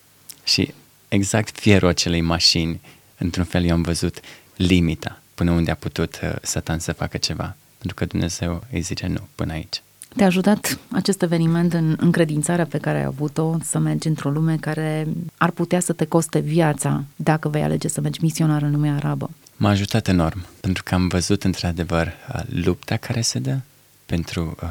Și 0.44 0.74
exact 1.08 1.58
fierul 1.58 1.88
acelei 1.88 2.20
mașini, 2.20 2.80
într-un 3.24 3.44
fel 3.44 3.64
eu 3.64 3.74
am 3.74 3.82
văzut 3.82 4.20
limita 4.56 5.20
până 5.34 5.50
unde 5.50 5.70
a 5.70 5.74
putut 5.74 6.20
uh, 6.22 6.32
Satan 6.42 6.78
să 6.78 6.92
facă 6.92 7.16
ceva. 7.16 7.56
Pentru 7.78 7.96
că 7.96 8.04
Dumnezeu 8.04 8.64
îi 8.72 8.80
zice 8.80 9.06
nu, 9.06 9.28
până 9.34 9.52
aici. 9.52 9.82
Te-a 10.16 10.26
ajutat 10.26 10.78
acest 10.90 11.22
eveniment 11.22 11.72
în 11.72 11.96
încredințarea 12.00 12.66
pe 12.66 12.78
care 12.78 12.98
ai 12.98 13.04
avut-o 13.04 13.56
să 13.62 13.78
mergi 13.78 14.08
într-o 14.08 14.30
lume 14.30 14.56
care 14.56 15.06
ar 15.36 15.50
putea 15.50 15.80
să 15.80 15.92
te 15.92 16.04
coste 16.04 16.38
viața 16.38 17.04
dacă 17.16 17.48
vei 17.48 17.62
alege 17.62 17.88
să 17.88 18.00
mergi 18.00 18.22
misionar 18.22 18.62
în 18.62 18.70
lumea 18.70 18.94
arabă? 18.94 19.30
M-a 19.56 19.68
ajutat 19.68 20.08
enorm, 20.08 20.46
pentru 20.60 20.82
că 20.82 20.94
am 20.94 21.08
văzut 21.08 21.44
într-adevăr 21.44 22.06
uh, 22.06 22.40
lupta 22.64 22.96
care 22.96 23.20
se 23.20 23.38
dă 23.38 23.58
pentru 24.06 24.56
uh, 24.62 24.68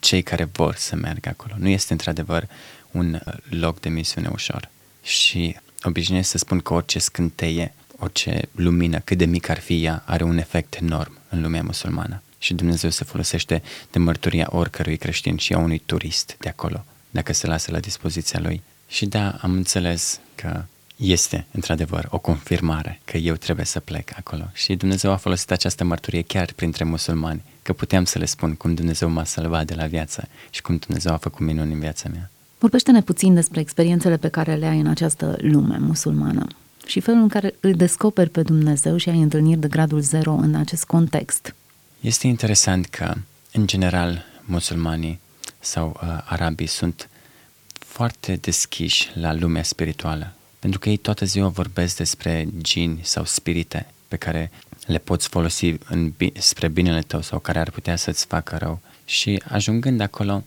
cei 0.00 0.22
care 0.22 0.48
vor 0.52 0.74
să 0.74 0.96
meargă 0.96 1.28
acolo. 1.28 1.54
Nu 1.58 1.68
este 1.68 1.92
într-adevăr 1.92 2.48
un 2.90 3.12
uh, 3.12 3.34
loc 3.60 3.80
de 3.80 3.88
misiune 3.88 4.28
ușor. 4.32 4.68
Și 5.02 5.56
obișnuiesc 5.82 6.30
să 6.30 6.38
spun 6.38 6.60
că 6.60 6.74
orice 6.74 6.98
scânteie, 6.98 7.74
orice 8.02 8.48
lumină, 8.54 8.98
cât 8.98 9.18
de 9.18 9.24
mic 9.24 9.48
ar 9.48 9.58
fi 9.58 9.84
ea, 9.84 10.02
are 10.06 10.24
un 10.24 10.38
efect 10.38 10.74
enorm 10.80 11.18
în 11.28 11.42
lumea 11.42 11.62
musulmană. 11.62 12.22
Și 12.38 12.54
Dumnezeu 12.54 12.90
se 12.90 13.04
folosește 13.04 13.62
de 13.90 13.98
mărturia 13.98 14.46
oricărui 14.50 14.96
creștin 14.96 15.36
și 15.36 15.52
a 15.52 15.58
unui 15.58 15.82
turist 15.86 16.36
de 16.38 16.48
acolo, 16.48 16.84
dacă 17.10 17.32
se 17.32 17.46
lasă 17.46 17.70
la 17.70 17.78
dispoziția 17.78 18.40
lui. 18.40 18.62
Și 18.88 19.06
da, 19.06 19.38
am 19.40 19.52
înțeles 19.52 20.20
că 20.34 20.64
este, 20.96 21.46
într-adevăr, 21.50 22.06
o 22.10 22.18
confirmare 22.18 23.00
că 23.04 23.16
eu 23.16 23.34
trebuie 23.34 23.64
să 23.64 23.80
plec 23.80 24.10
acolo. 24.16 24.50
Și 24.52 24.74
Dumnezeu 24.74 25.12
a 25.12 25.16
folosit 25.16 25.50
această 25.50 25.84
mărturie 25.84 26.22
chiar 26.22 26.52
printre 26.56 26.84
musulmani, 26.84 27.42
că 27.62 27.72
puteam 27.72 28.04
să 28.04 28.18
le 28.18 28.24
spun 28.24 28.54
cum 28.54 28.74
Dumnezeu 28.74 29.08
m-a 29.08 29.24
salvat 29.24 29.66
de 29.66 29.74
la 29.74 29.86
viață 29.86 30.28
și 30.50 30.62
cum 30.62 30.76
Dumnezeu 30.76 31.12
a 31.12 31.16
făcut 31.16 31.46
minuni 31.46 31.72
în 31.72 31.80
viața 31.80 32.08
mea. 32.08 32.30
Vorbește-ne 32.58 33.02
puțin 33.02 33.34
despre 33.34 33.60
experiențele 33.60 34.16
pe 34.16 34.28
care 34.28 34.54
le 34.54 34.66
ai 34.66 34.80
în 34.80 34.86
această 34.86 35.36
lume 35.40 35.78
musulmană 35.78 36.46
și 36.86 37.00
felul 37.00 37.22
în 37.22 37.28
care 37.28 37.54
îl 37.60 37.72
descoperi 37.72 38.30
pe 38.30 38.42
Dumnezeu 38.42 38.96
și 38.96 39.08
ai 39.08 39.20
întâlniri 39.20 39.60
de 39.60 39.68
gradul 39.68 40.00
zero 40.00 40.32
în 40.32 40.54
acest 40.54 40.84
context. 40.84 41.54
Este 42.00 42.26
interesant 42.26 42.86
că, 42.86 43.14
în 43.52 43.66
general, 43.66 44.24
musulmanii 44.44 45.20
sau 45.60 46.00
uh, 46.02 46.08
arabii 46.24 46.66
sunt 46.66 47.08
foarte 47.72 48.38
deschiși 48.40 49.10
la 49.14 49.32
lumea 49.32 49.62
spirituală, 49.62 50.32
pentru 50.58 50.78
că 50.78 50.88
ei 50.88 50.96
toată 50.96 51.24
ziua 51.24 51.48
vorbesc 51.48 51.96
despre 51.96 52.48
gini 52.60 53.00
sau 53.02 53.24
spirite 53.24 53.86
pe 54.08 54.16
care 54.16 54.50
le 54.86 54.98
poți 54.98 55.28
folosi 55.28 55.74
în, 55.88 56.12
spre 56.38 56.68
binele 56.68 57.00
tău 57.00 57.20
sau 57.20 57.38
care 57.38 57.58
ar 57.58 57.70
putea 57.70 57.96
să-ți 57.96 58.26
facă 58.26 58.56
rău. 58.56 58.80
Și 59.04 59.42
ajungând 59.48 60.00
acolo, 60.00 60.44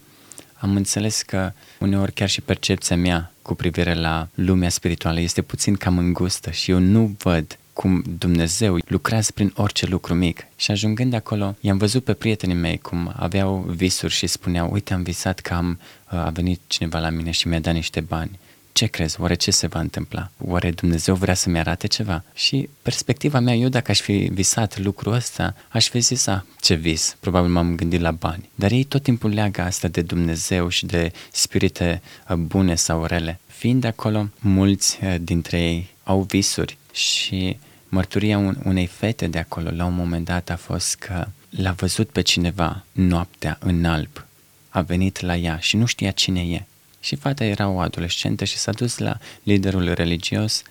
am 0.66 0.76
înțeles 0.76 1.22
că 1.22 1.52
uneori 1.80 2.12
chiar 2.12 2.30
și 2.30 2.42
percepția 2.42 2.96
mea 2.96 3.32
cu 3.42 3.54
privire 3.56 3.94
la 3.94 4.28
lumea 4.36 4.70
spirituală 4.70 5.20
este 5.20 5.42
puțin 5.42 5.76
cam 5.76 5.98
îngustă 5.98 6.52
și 6.52 6.72
eu 6.72 6.80
nu 6.80 7.16
văd 7.18 7.58
cum 7.74 8.04
Dumnezeu 8.18 8.78
lucrează 8.88 9.32
prin 9.34 9.54
orice 9.56 9.86
lucru 9.86 10.14
mic. 10.14 10.48
Și 10.56 10.72
ajungând 10.72 11.14
acolo, 11.14 11.56
i-am 11.60 11.78
văzut 11.78 12.04
pe 12.04 12.14
prietenii 12.14 12.56
mei 12.56 12.78
cum 12.78 13.14
aveau 13.16 13.58
visuri 13.58 14.14
și 14.14 14.28
spuneau, 14.28 14.72
uite, 14.72 14.94
am 14.94 15.04
visat 15.04 15.40
că 15.40 15.54
am, 15.54 15.80
a 16.06 16.30
venit 16.30 16.60
cineva 16.68 17.00
la 17.00 17.10
mine 17.10 17.32
și 17.32 17.48
mi-a 17.48 17.60
dat 17.60 17.74
niște 17.74 18.00
bani 18.00 18.40
ce 18.76 18.86
crezi? 18.86 19.22
Oare 19.22 19.36
ce 19.36 19.52
se 19.52 19.68
va 19.68 19.80
întâmpla? 19.80 20.30
Oare 20.38 20.72
Dumnezeu 20.72 21.16
vrea 21.16 21.34
să-mi 21.34 21.60
arate 21.60 21.88
ceva? 21.88 22.24
Și 22.34 22.70
perspectiva 22.82 23.40
mea, 23.40 23.54
eu 23.54 23.70
dacă 23.70 23.92
aș 23.92 24.00
fi 24.00 24.30
visat 24.32 24.78
lucrul 24.78 25.14
ăsta, 25.14 25.56
aș 25.70 25.88
fi 25.88 26.00
zis, 26.00 26.28
a, 26.28 26.46
ce 26.60 26.74
vis, 26.74 27.16
probabil 27.20 27.52
m-am 27.52 27.76
gândit 27.76 28.02
la 28.02 28.12
bani. 28.12 28.50
Dar 28.56 28.72
ei 28.72 28.84
tot 28.84 29.04
timpul 29.04 29.34
leagă 29.34 29.62
asta 29.62 29.88
de 29.88 30.02
Dumnezeu 30.02 30.68
și 30.68 30.86
de 30.86 31.12
spirite 31.32 32.02
uh, 32.30 32.36
bune 32.36 32.76
sau 32.76 33.06
rele. 33.06 33.40
Fiind 33.48 33.84
acolo, 33.84 34.30
mulți 34.40 35.00
uh, 35.04 35.16
dintre 35.22 35.62
ei 35.62 35.90
au 36.04 36.22
visuri 36.22 36.78
și 36.92 37.58
mărturia 37.90 38.56
unei 38.64 38.86
fete 38.86 39.28
de 39.28 39.40
acolo 39.40 39.70
la 39.72 39.86
un 39.86 39.96
moment 39.96 40.26
dat 40.26 40.50
a 40.50 40.56
fost 40.56 40.96
că 40.96 41.28
l-a 41.50 41.72
văzut 41.72 42.10
pe 42.10 42.22
cineva 42.22 42.84
noaptea 42.92 43.58
în 43.60 43.86
alb. 43.86 44.26
A 44.70 44.82
venit 44.82 45.20
la 45.20 45.36
ea 45.36 45.58
și 45.60 45.76
nu 45.76 45.86
știa 45.86 46.12
cine 46.12 46.42
e 46.42 46.66
și 47.06 47.16
fata 47.16 47.44
era 47.44 47.68
o 47.68 47.80
adolescentă 47.80 48.46
și 48.46 48.58
s-a 48.58 48.72
dus 48.72 48.98
la 48.98 49.18
liderul 49.44 49.94
religios 49.94 50.62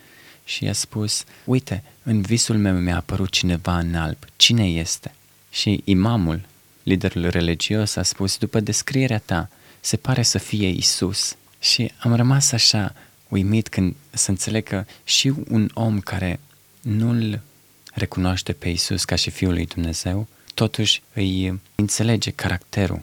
și 0.45 0.63
i-a 0.63 0.73
spus, 0.73 1.23
uite, 1.45 1.83
în 2.03 2.21
visul 2.21 2.57
meu 2.57 2.73
mi-a 2.73 2.95
apărut 2.95 3.29
cineva 3.29 3.77
în 3.77 3.95
alb, 3.95 4.17
cine 4.35 4.67
este? 4.67 5.13
Și 5.49 5.81
imamul, 5.83 6.41
liderul 6.83 7.29
religios, 7.29 7.95
a 7.95 8.03
spus, 8.03 8.37
după 8.37 8.59
descrierea 8.59 9.21
ta, 9.25 9.49
se 9.79 9.97
pare 9.97 10.21
să 10.21 10.37
fie 10.37 10.67
Isus. 10.67 11.35
Și 11.59 11.91
am 11.97 12.15
rămas 12.15 12.51
așa 12.51 12.95
uimit 13.27 13.67
când 13.67 13.95
să 14.09 14.29
înțeleg 14.29 14.63
că 14.63 14.85
și 15.03 15.33
un 15.49 15.69
om 15.73 15.99
care 15.99 16.39
nu-l 16.81 17.41
recunoaște 17.93 18.53
pe 18.53 18.69
Isus 18.69 19.05
ca 19.05 19.15
și 19.15 19.29
Fiul 19.29 19.53
lui 19.53 19.65
Dumnezeu, 19.65 20.27
totuși 20.53 21.01
îi 21.13 21.61
înțelege 21.75 22.31
caracterul 22.31 23.01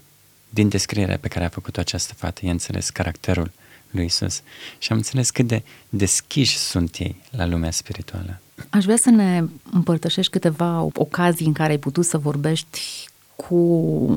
din 0.54 0.68
descrierea 0.68 1.18
pe 1.18 1.28
care 1.28 1.44
a 1.44 1.48
făcut-o 1.48 1.80
această 1.80 2.14
fată, 2.14 2.40
i-a 2.44 2.50
înțeles 2.50 2.90
caracterul 2.90 3.50
lui 3.90 4.04
Isus 4.04 4.42
și 4.78 4.92
am 4.92 4.96
înțeles 4.96 5.30
cât 5.30 5.46
de 5.46 5.62
deschiși 5.88 6.56
sunt 6.56 6.96
ei 6.96 7.16
la 7.30 7.46
lumea 7.46 7.70
spirituală. 7.70 8.40
Aș 8.70 8.84
vrea 8.84 8.96
să 8.96 9.10
ne 9.10 9.44
împărtășești 9.72 10.32
câteva 10.32 10.88
ocazii 10.94 11.46
în 11.46 11.52
care 11.52 11.70
ai 11.70 11.78
putut 11.78 12.04
să 12.04 12.18
vorbești 12.18 12.80
cu 13.36 13.54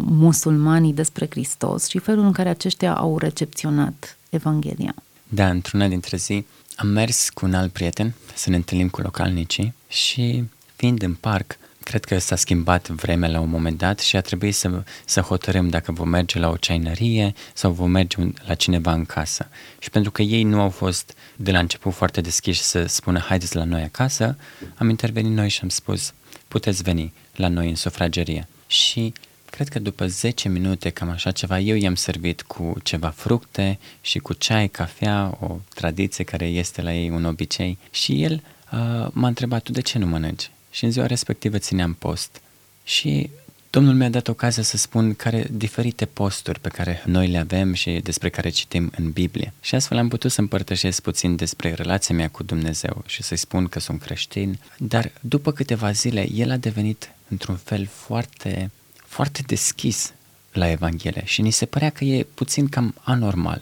musulmanii 0.06 0.94
despre 0.94 1.27
Hristos 1.30 1.88
și 1.88 2.00
felul 2.00 2.25
în 2.25 2.32
care 2.32 2.50
aceștia 2.50 2.94
au 2.94 3.18
recepționat 3.18 4.18
Evanghelia. 4.30 4.96
Da, 5.27 5.50
într-una 5.50 5.88
dintre 5.88 6.18
zi 6.18 6.46
am 6.75 6.88
mers 6.88 7.30
cu 7.30 7.46
un 7.46 7.54
alt 7.54 7.72
prieten 7.72 8.13
să 8.36 8.50
ne 8.50 8.56
întâlnim 8.56 8.89
cu 8.89 9.01
localnicii 9.01 9.74
și 9.88 10.44
fiind 10.75 11.01
în 11.01 11.13
parc, 11.13 11.58
cred 11.86 12.06
că 12.06 12.18
s-a 12.18 12.36
schimbat 12.36 12.88
vremea 12.88 13.30
la 13.30 13.39
un 13.39 13.50
moment 13.50 13.77
dat 13.77 14.00
și 14.00 14.15
a 14.15 14.22
trebuit 14.22 14.56
să, 14.56 14.84
să 15.06 15.22
hotărâm 15.22 15.70
dacă 15.70 15.92
vom 15.92 16.10
merge 16.10 16.39
la 16.39 16.50
o 16.50 16.58
ceainărie 16.58 17.34
sau 17.54 17.72
vom 17.72 17.92
merge 17.92 18.18
la 18.46 18.54
cineva 18.54 18.94
în 18.94 19.06
casă. 19.06 19.48
Și 19.80 19.89
pentru 19.89 20.12
că 20.12 20.22
ei 20.22 20.44
nu 20.44 20.62
au 20.62 20.70
fost 20.70 21.18
de 21.36 21.51
la 21.51 21.60
început 21.60 21.94
foarte 21.94 22.22
deschiși 22.22 22.62
să 22.62 22.86
spună 22.86 23.20
haideți 23.20 23.56
la 23.56 23.63
noi 23.63 23.82
acasă, 23.82 24.38
am 24.75 24.89
intervenit 24.89 25.32
noi 25.32 25.50
și 25.50 25.60
am 25.62 25.70
spus 25.70 26.13
puteți 26.48 26.84
veni 26.84 27.13
la 27.36 27.48
noi 27.48 27.70
în 27.70 27.75
sufragerie. 27.75 28.48
Și 28.68 29.13
cred 29.50 29.68
că 29.68 29.80
după 29.80 30.08
10 30.08 30.50
minute, 30.50 30.89
cam 30.89 31.10
așa 31.10 31.32
ceva, 31.32 31.60
eu 31.60 31.75
i-am 31.75 31.96
servit 31.96 32.42
cu 32.42 32.74
ceva 32.84 33.10
fructe 33.10 33.80
și 34.01 34.20
cu 34.20 34.34
ceai, 34.34 34.68
cafea, 34.68 35.38
o 35.39 35.58
tradiție 35.74 36.24
care 36.24 36.46
este 36.46 36.82
la 36.82 36.94
ei 36.94 37.10
un 37.10 37.25
obicei 37.25 37.77
și 37.92 38.24
el 38.24 38.34
uh, 38.34 39.08
m-a 39.12 39.27
întrebat, 39.27 39.62
tu 39.63 39.72
de 39.72 39.82
ce 39.82 39.98
nu 39.98 40.06
mănânci? 40.06 40.50
Și 40.75 40.84
în 40.84 40.91
ziua 40.91 41.05
respectivă 41.05 41.58
țineam 41.58 41.94
post. 41.94 42.41
Și 42.84 43.29
Domnul 43.70 43.94
mi-a 43.94 44.10
dat 44.10 44.27
ocazia 44.27 44.63
să 44.63 44.77
spun 44.77 45.13
care 45.13 45.48
diferite 45.51 46.05
posturi 46.05 46.60
pe 46.60 46.70
care 46.70 47.03
noi 47.05 47.27
le 47.27 47.38
avem 47.38 47.74
și 47.74 47.91
despre 47.91 48.29
care 48.29 48.50
citim 48.50 48.91
în 48.98 49.12
Biblie. 49.12 49.53
Și 49.62 49.75
astfel 49.75 49.98
am 49.98 50.08
putut 50.08 50.32
să 50.32 50.41
împărtășesc 50.41 51.01
puțin 51.01 51.36
despre 51.36 51.74
relația 51.74 52.15
mea 52.15 52.29
cu 52.29 52.44
Dumnezeu 52.44 53.03
și 53.05 53.24
să-i 53.24 53.38
spun 53.38 53.67
că 53.67 53.79
sunt 53.79 54.01
creștin. 54.01 54.60
Dar 54.77 55.12
după 55.20 55.51
câteva 55.51 55.91
zile, 55.91 56.32
el 56.32 56.51
a 56.51 56.58
devenit 56.58 57.10
într-un 57.27 57.55
fel 57.55 57.89
foarte, 57.91 58.72
foarte 59.05 59.44
deschis 59.46 60.13
la 60.51 60.70
Evanghelie 60.70 61.24
și 61.25 61.41
ni 61.41 61.51
se 61.51 61.65
părea 61.65 61.89
că 61.89 62.03
e 62.03 62.27
puțin 62.34 62.67
cam 62.67 62.96
anormal. 63.01 63.62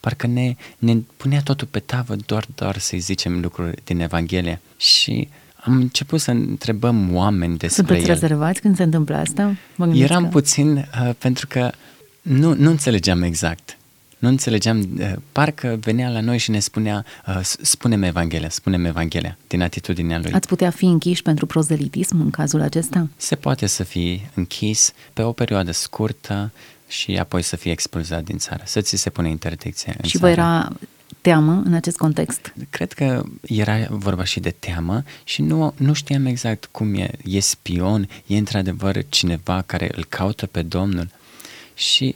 Parcă 0.00 0.26
ne, 0.26 0.56
ne 0.78 0.96
punea 1.16 1.42
totul 1.42 1.66
pe 1.66 1.78
tavă 1.78 2.16
doar, 2.26 2.46
doar 2.54 2.78
să-i 2.78 2.98
zicem 2.98 3.40
lucruri 3.40 3.80
din 3.84 4.00
Evanghelie. 4.00 4.60
Și 4.76 5.28
am 5.64 5.76
început 5.76 6.20
să 6.20 6.30
întrebăm 6.30 7.14
oameni 7.14 7.56
despre 7.56 7.84
Sunteți 7.84 8.08
el. 8.08 8.12
rezervați 8.12 8.60
când 8.60 8.76
se 8.76 8.82
întâmplă 8.82 9.16
asta? 9.16 9.56
Mă 9.76 9.96
Eram 9.96 10.22
că... 10.22 10.28
puțin, 10.28 10.76
uh, 10.76 11.10
pentru 11.18 11.46
că 11.46 11.70
nu, 12.22 12.54
nu 12.54 12.70
înțelegeam 12.70 13.22
exact. 13.22 13.76
Nu 14.18 14.28
înțelegeam, 14.28 14.78
uh, 14.98 15.12
parcă 15.32 15.78
venea 15.80 16.08
la 16.08 16.20
noi 16.20 16.38
și 16.38 16.50
ne 16.50 16.58
spunea, 16.58 17.04
uh, 17.26 17.40
spune-mi 17.42 18.06
Evanghelia, 18.06 18.48
spune-mi 18.48 18.86
Evanghelia, 18.86 19.36
din 19.46 19.62
atitudinea 19.62 20.18
lui. 20.18 20.32
Ați 20.32 20.48
putea 20.48 20.70
fi 20.70 20.84
închiși 20.84 21.22
pentru 21.22 21.46
prozelitism 21.46 22.20
în 22.20 22.30
cazul 22.30 22.60
acesta? 22.60 23.08
Se 23.16 23.34
poate 23.34 23.66
să 23.66 23.82
fii 23.82 24.30
închis 24.34 24.92
pe 25.12 25.22
o 25.22 25.32
perioadă 25.32 25.70
scurtă 25.70 26.50
și 26.88 27.16
apoi 27.16 27.42
să 27.42 27.56
fii 27.56 27.70
expulzat 27.70 28.24
din 28.24 28.38
țară, 28.38 28.62
să 28.66 28.80
ți 28.80 28.96
se 28.96 29.10
pune 29.10 29.28
interdicție 29.28 29.94
în 30.02 30.08
Și 30.08 30.18
țară. 30.18 30.34
vă 30.34 30.40
era 30.40 30.72
teamă 31.24 31.62
în 31.64 31.74
acest 31.74 31.96
context? 31.96 32.52
Cred 32.70 32.92
că 32.92 33.24
era 33.42 33.86
vorba 33.90 34.24
și 34.24 34.40
de 34.40 34.50
teamă 34.50 35.02
și 35.24 35.42
nu, 35.42 35.74
nu 35.76 35.92
știam 35.92 36.26
exact 36.26 36.68
cum 36.70 36.94
e. 36.94 37.10
E 37.24 37.40
spion? 37.40 38.08
E 38.26 38.36
într-adevăr 38.36 39.04
cineva 39.08 39.62
care 39.66 39.90
îl 39.94 40.04
caută 40.04 40.46
pe 40.46 40.62
Domnul? 40.62 41.08
Și 41.74 42.14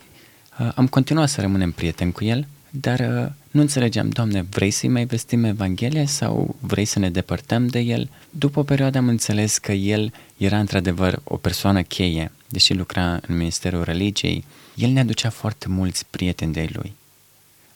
uh, 0.61 0.73
am 0.75 0.87
continuat 0.87 1.29
să 1.29 1.41
rămânem 1.41 1.71
prieteni 1.71 2.13
cu 2.13 2.25
el, 2.25 2.47
dar 2.71 2.99
uh, 2.99 3.33
nu 3.51 3.61
înțelegeam, 3.61 4.09
Doamne, 4.09 4.43
vrei 4.43 4.71
să-i 4.71 4.89
mai 4.89 5.05
vestim 5.05 5.45
Evanghelia 5.45 6.07
sau 6.07 6.57
vrei 6.61 6.85
să 6.85 6.99
ne 6.99 7.11
depărtăm 7.11 7.67
de 7.67 7.79
el? 7.79 8.11
După 8.31 8.59
o 8.61 8.63
perioadă 8.63 8.99
am 8.99 9.09
înțeles 9.09 9.59
că 9.59 9.73
el 9.73 10.13
era 10.37 10.59
într-adevăr 10.59 11.21
o 11.25 11.37
persoană 11.37 11.83
cheie, 11.83 12.33
deși 12.49 12.75
lucra 12.75 13.21
în 13.27 13.37
Ministerul 13.37 13.85
Religiei, 13.85 14.45
el 14.75 14.91
ne 14.91 15.01
aducea 15.01 15.31
foarte 15.31 15.69
mulți 15.69 16.07
prieteni 16.11 16.53
de 16.53 16.69
lui 16.73 16.93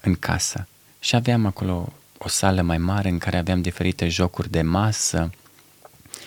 în 0.00 0.14
casă 0.14 0.66
și 1.02 1.14
aveam 1.14 1.46
acolo 1.46 1.92
o 2.18 2.28
sală 2.28 2.62
mai 2.62 2.78
mare 2.78 3.08
în 3.08 3.18
care 3.18 3.36
aveam 3.36 3.62
diferite 3.62 4.08
jocuri 4.08 4.50
de 4.50 4.62
masă 4.62 5.30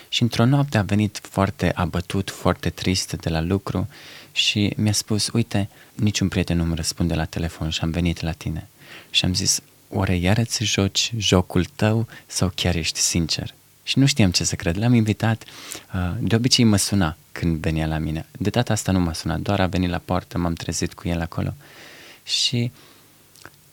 Și 0.09 0.21
într-o 0.21 0.45
noapte 0.45 0.77
a 0.77 0.81
venit 0.81 1.19
foarte 1.21 1.71
abătut, 1.75 2.29
foarte 2.29 2.69
trist 2.69 3.13
de 3.13 3.29
la 3.29 3.41
lucru 3.41 3.87
și 4.31 4.73
mi-a 4.77 4.91
spus, 4.91 5.27
uite, 5.27 5.69
niciun 5.93 6.27
prieten 6.27 6.57
nu-mi 6.57 6.75
răspunde 6.75 7.13
la 7.13 7.25
telefon 7.25 7.69
și 7.69 7.79
am 7.81 7.89
venit 7.89 8.21
la 8.21 8.31
tine. 8.31 8.67
Și 9.09 9.25
am 9.25 9.33
zis, 9.33 9.61
oare 9.89 10.15
iar 10.15 10.37
îți 10.37 10.63
joci 10.63 11.13
jocul 11.17 11.65
tău 11.75 12.07
sau 12.25 12.51
chiar 12.55 12.75
ești 12.75 12.99
sincer? 12.99 13.53
Și 13.83 13.99
nu 13.99 14.05
știam 14.05 14.31
ce 14.31 14.43
să 14.43 14.55
cred. 14.55 14.77
L-am 14.77 14.93
invitat, 14.93 15.43
uh, 15.93 16.11
de 16.19 16.35
obicei 16.35 16.65
mă 16.65 16.77
suna 16.77 17.17
când 17.31 17.57
venea 17.57 17.87
la 17.87 17.97
mine. 17.97 18.25
De 18.31 18.49
data 18.49 18.73
asta 18.73 18.91
nu 18.91 18.99
m-a 18.99 19.13
sunat, 19.13 19.39
doar 19.39 19.59
a 19.59 19.67
venit 19.67 19.89
la 19.89 20.01
poartă, 20.05 20.37
m-am 20.37 20.53
trezit 20.53 20.93
cu 20.93 21.07
el 21.07 21.21
acolo. 21.21 21.53
Și 22.23 22.71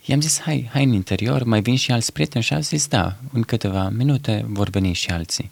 i-am 0.04 0.21
zis, 0.21 0.40
hai, 0.40 0.68
hai 0.73 0.85
în 0.85 0.92
interior, 0.92 1.44
mai 1.44 1.61
vin 1.62 1.76
și 1.76 1.90
alți 1.92 2.12
prieteni 2.12 2.44
și 2.44 2.52
a 2.52 2.61
zis, 2.61 2.87
da, 2.87 3.16
în 3.32 3.42
câteva 3.42 3.88
minute 3.88 4.44
vor 4.49 4.68
veni 4.68 4.92
și 4.92 5.11
alții. 5.11 5.50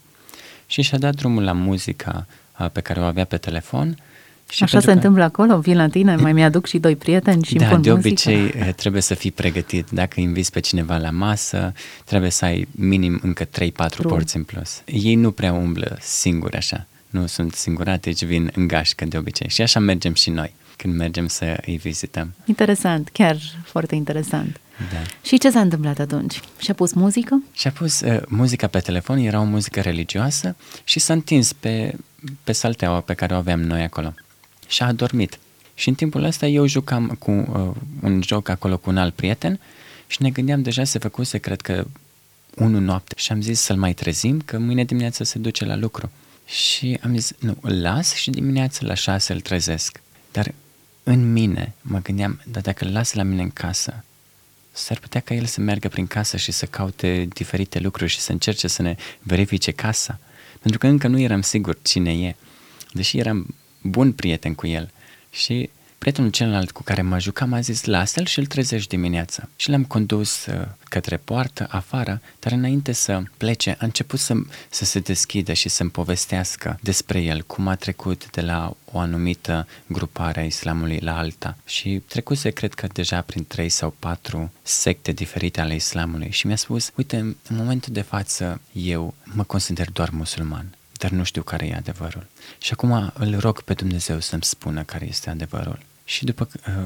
Și 0.67 0.83
și-a 0.83 0.99
dat 0.99 1.15
drumul 1.15 1.43
la 1.43 1.53
muzica 1.53 2.27
uh, 2.59 2.71
pe 2.73 2.81
care 2.81 3.01
o 3.01 3.05
avea 3.05 3.25
pe 3.25 3.37
telefon 3.37 3.97
și 4.51 4.63
Așa 4.63 4.81
se 4.81 4.87
că... 4.87 4.93
întâmplă 4.93 5.23
acolo? 5.23 5.59
Vin 5.59 5.77
la 5.77 5.89
tine, 5.89 6.17
mai 6.17 6.33
mi-aduc 6.33 6.67
și 6.67 6.79
doi 6.79 6.97
prieteni 6.97 7.45
și 7.45 7.55
Da, 7.55 7.65
îmi 7.65 7.73
pun 7.73 7.83
de 7.83 7.93
muzică. 7.93 8.09
obicei 8.09 8.63
eh, 8.67 8.75
trebuie 8.75 9.03
să 9.03 9.15
fii 9.15 9.31
pregătit. 9.31 9.91
Dacă 9.91 10.21
inviți 10.21 10.53
pe 10.53 10.61
cineva 10.61 10.97
la 10.97 11.11
masă, 11.11 11.73
trebuie 12.05 12.31
să 12.31 12.45
ai 12.45 12.69
minim 12.71 13.21
încă 13.23 13.45
3-4 13.45 13.49
porți 14.03 14.37
în 14.37 14.43
plus. 14.43 14.83
Ei 14.85 15.15
nu 15.15 15.31
prea 15.31 15.53
umblă 15.53 15.99
singuri 16.01 16.57
așa. 16.57 16.87
Nu 17.11 17.27
sunt 17.27 17.55
singuratici, 17.55 18.25
vin 18.25 18.51
în 18.55 18.67
gașcă 18.67 19.05
de 19.05 19.17
obicei. 19.17 19.49
Și 19.49 19.63
așa 19.63 19.81
mergem 19.81 20.15
și 20.15 20.31
noi 20.31 20.55
când 20.81 20.95
mergem 20.95 21.27
să 21.29 21.63
îi 21.67 21.77
vizităm. 21.77 22.35
Interesant, 22.45 23.09
chiar 23.13 23.37
foarte 23.65 23.95
interesant. 23.95 24.61
Da. 24.93 25.03
Și 25.23 25.39
ce 25.39 25.51
s-a 25.51 25.61
întâmplat 25.61 25.99
atunci? 25.99 26.41
Și-a 26.59 26.75
pus 26.75 26.93
muzică? 26.93 27.43
Și-a 27.53 27.71
pus 27.71 28.01
uh, 28.01 28.23
muzica 28.29 28.67
pe 28.67 28.79
telefon, 28.79 29.19
era 29.19 29.41
o 29.41 29.45
muzică 29.45 29.81
religioasă 29.81 30.57
și 30.85 30.99
s-a 30.99 31.13
întins 31.13 31.53
pe, 31.53 31.95
pe 32.45 32.53
salteaua 32.53 33.01
pe 33.01 33.15
care 33.15 33.35
o 33.35 33.37
aveam 33.37 33.61
noi 33.61 33.83
acolo 33.83 34.15
și 34.67 34.83
a 34.83 34.87
adormit. 34.87 35.39
Și 35.75 35.89
în 35.89 35.95
timpul 35.95 36.25
ăsta 36.25 36.47
eu 36.47 36.67
jucam 36.67 37.09
cu 37.19 37.31
uh, 37.31 37.71
un 38.03 38.23
joc 38.23 38.49
acolo 38.49 38.77
cu 38.77 38.91
un 38.91 38.97
alt 38.97 39.15
prieten 39.15 39.61
și 40.07 40.23
ne 40.23 40.31
gândeam 40.31 40.63
deja 40.63 40.85
se 40.85 40.99
făcuse, 40.99 41.39
cred 41.39 41.61
că, 41.61 41.87
unu 42.57 42.81
noapte 42.81 43.15
și 43.17 43.33
am 43.33 43.41
zis 43.41 43.61
să-l 43.61 43.77
mai 43.77 43.93
trezim 43.93 44.41
că 44.45 44.59
mâine 44.59 44.85
dimineață 44.85 45.25
se 45.25 45.39
duce 45.39 45.65
la 45.65 45.77
lucru. 45.77 46.11
Și 46.47 46.99
am 47.03 47.17
zis, 47.17 47.33
nu, 47.39 47.57
îl 47.61 47.81
las 47.81 48.15
și 48.15 48.31
dimineața 48.31 48.87
la 48.87 48.95
șase 48.95 49.33
îl 49.33 49.41
trezesc. 49.41 50.01
Dar 50.33 50.53
în 51.11 51.33
mine 51.33 51.73
mă 51.81 51.99
gândeam, 51.99 52.41
dar 52.47 52.63
dacă 52.63 52.85
îl 52.85 52.93
las 52.93 53.13
la 53.13 53.23
mine 53.23 53.43
în 53.43 53.51
casă, 53.51 54.05
s-ar 54.73 54.99
putea 54.99 55.21
ca 55.21 55.35
el 55.35 55.45
să 55.45 55.61
meargă 55.61 55.89
prin 55.89 56.07
casă 56.07 56.37
și 56.37 56.53
să 56.53 56.67
caute 56.67 57.29
diferite 57.33 57.79
lucruri 57.79 58.11
și 58.11 58.21
să 58.21 58.33
încerce 58.33 58.69
să 58.69 58.83
ne 58.83 58.97
verifice 59.23 59.71
casa. 59.71 60.19
Pentru 60.61 60.79
că 60.79 60.87
încă 60.87 61.09
nu 61.09 61.19
eram 61.19 61.43
sigur 61.43 61.79
cine 61.83 62.13
e. 62.13 62.35
Deși 62.93 63.19
eram 63.19 63.55
bun 63.83 64.13
prieten 64.13 64.55
cu 64.55 64.67
el. 64.67 64.93
Și 65.31 65.71
prietenul 66.01 66.31
celălalt 66.31 66.71
cu 66.71 66.83
care 66.83 67.03
mă 67.03 67.19
jucam 67.19 67.53
a 67.53 67.61
zis, 67.61 67.85
lasă-l 67.85 68.27
și 68.27 68.39
îl 68.39 68.47
trezești 68.47 68.89
dimineața. 68.89 69.49
Și 69.57 69.71
l-am 69.71 69.85
condus 69.85 70.47
uh, 70.47 70.67
către 70.85 71.17
poartă, 71.17 71.67
afară, 71.71 72.21
dar 72.39 72.53
înainte 72.53 72.93
să 72.93 73.23
plece, 73.37 73.71
a 73.71 73.85
început 73.85 74.19
să, 74.19 74.35
să 74.69 74.85
se 74.85 75.01
deschidă 75.01 75.53
și 75.53 75.69
să-mi 75.69 75.91
povestească 75.91 76.79
despre 76.83 77.21
el, 77.21 77.43
cum 77.43 77.69
a 77.69 77.75
trecut 77.75 78.31
de 78.31 78.41
la 78.41 78.77
o 78.93 78.99
anumită 78.99 79.67
grupare 79.87 80.41
a 80.41 80.45
islamului 80.45 80.99
la 80.99 81.19
alta. 81.19 81.57
Și 81.65 82.03
trecuse, 82.09 82.51
cred 82.51 82.75
că 82.75 82.87
deja 82.93 83.21
prin 83.21 83.45
trei 83.47 83.69
sau 83.69 83.95
patru 83.99 84.53
secte 84.63 85.13
diferite 85.13 85.61
ale 85.61 85.75
islamului 85.75 86.31
și 86.31 86.47
mi-a 86.47 86.57
spus, 86.57 86.91
uite, 86.95 87.17
în 87.17 87.57
momentul 87.57 87.93
de 87.93 88.03
față 88.03 88.61
eu 88.73 89.15
mă 89.25 89.45
consider 89.45 89.91
doar 89.91 90.11
musulman 90.11 90.75
dar 90.93 91.11
nu 91.11 91.25
știu 91.25 91.43
care 91.43 91.67
e 91.67 91.75
adevărul. 91.75 92.27
Și 92.59 92.73
acum 92.73 93.13
îl 93.15 93.39
rog 93.39 93.63
pe 93.63 93.75
Dumnezeu 93.75 94.21
să-mi 94.21 94.43
spună 94.43 94.83
care 94.83 95.07
este 95.09 95.31
adevărul. 95.31 95.79
Și 96.11 96.25
după 96.25 96.49
uh, 96.69 96.85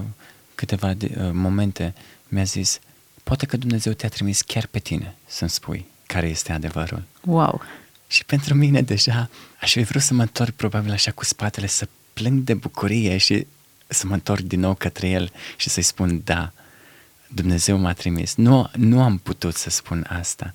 câteva 0.54 0.94
de, 0.94 1.14
uh, 1.18 1.30
momente 1.32 1.94
mi-a 2.28 2.42
zis, 2.42 2.78
poate 3.22 3.46
că 3.46 3.56
Dumnezeu 3.56 3.92
te-a 3.92 4.08
trimis 4.08 4.42
chiar 4.42 4.66
pe 4.66 4.78
tine 4.78 5.14
să-mi 5.26 5.50
spui 5.50 5.86
care 6.06 6.28
este 6.28 6.52
adevărul. 6.52 7.02
Wow! 7.22 7.60
Și 8.06 8.24
pentru 8.24 8.54
mine 8.54 8.82
deja 8.82 9.30
aș 9.60 9.72
fi 9.72 9.82
vrut 9.82 10.02
să 10.02 10.14
mă 10.14 10.22
întorc 10.22 10.54
probabil 10.54 10.90
așa 10.90 11.10
cu 11.10 11.24
spatele, 11.24 11.66
să 11.66 11.88
plâng 12.12 12.42
de 12.42 12.54
bucurie 12.54 13.16
și 13.16 13.46
să 13.86 14.06
mă 14.06 14.14
întorc 14.14 14.40
din 14.40 14.60
nou 14.60 14.74
către 14.74 15.08
el 15.08 15.32
și 15.56 15.68
să-i 15.68 15.82
spun 15.82 16.20
da, 16.24 16.52
Dumnezeu 17.28 17.76
m-a 17.78 17.92
trimis. 17.92 18.34
Nu, 18.34 18.70
nu 18.76 19.02
am 19.02 19.18
putut 19.18 19.54
să 19.54 19.70
spun 19.70 20.06
asta, 20.08 20.54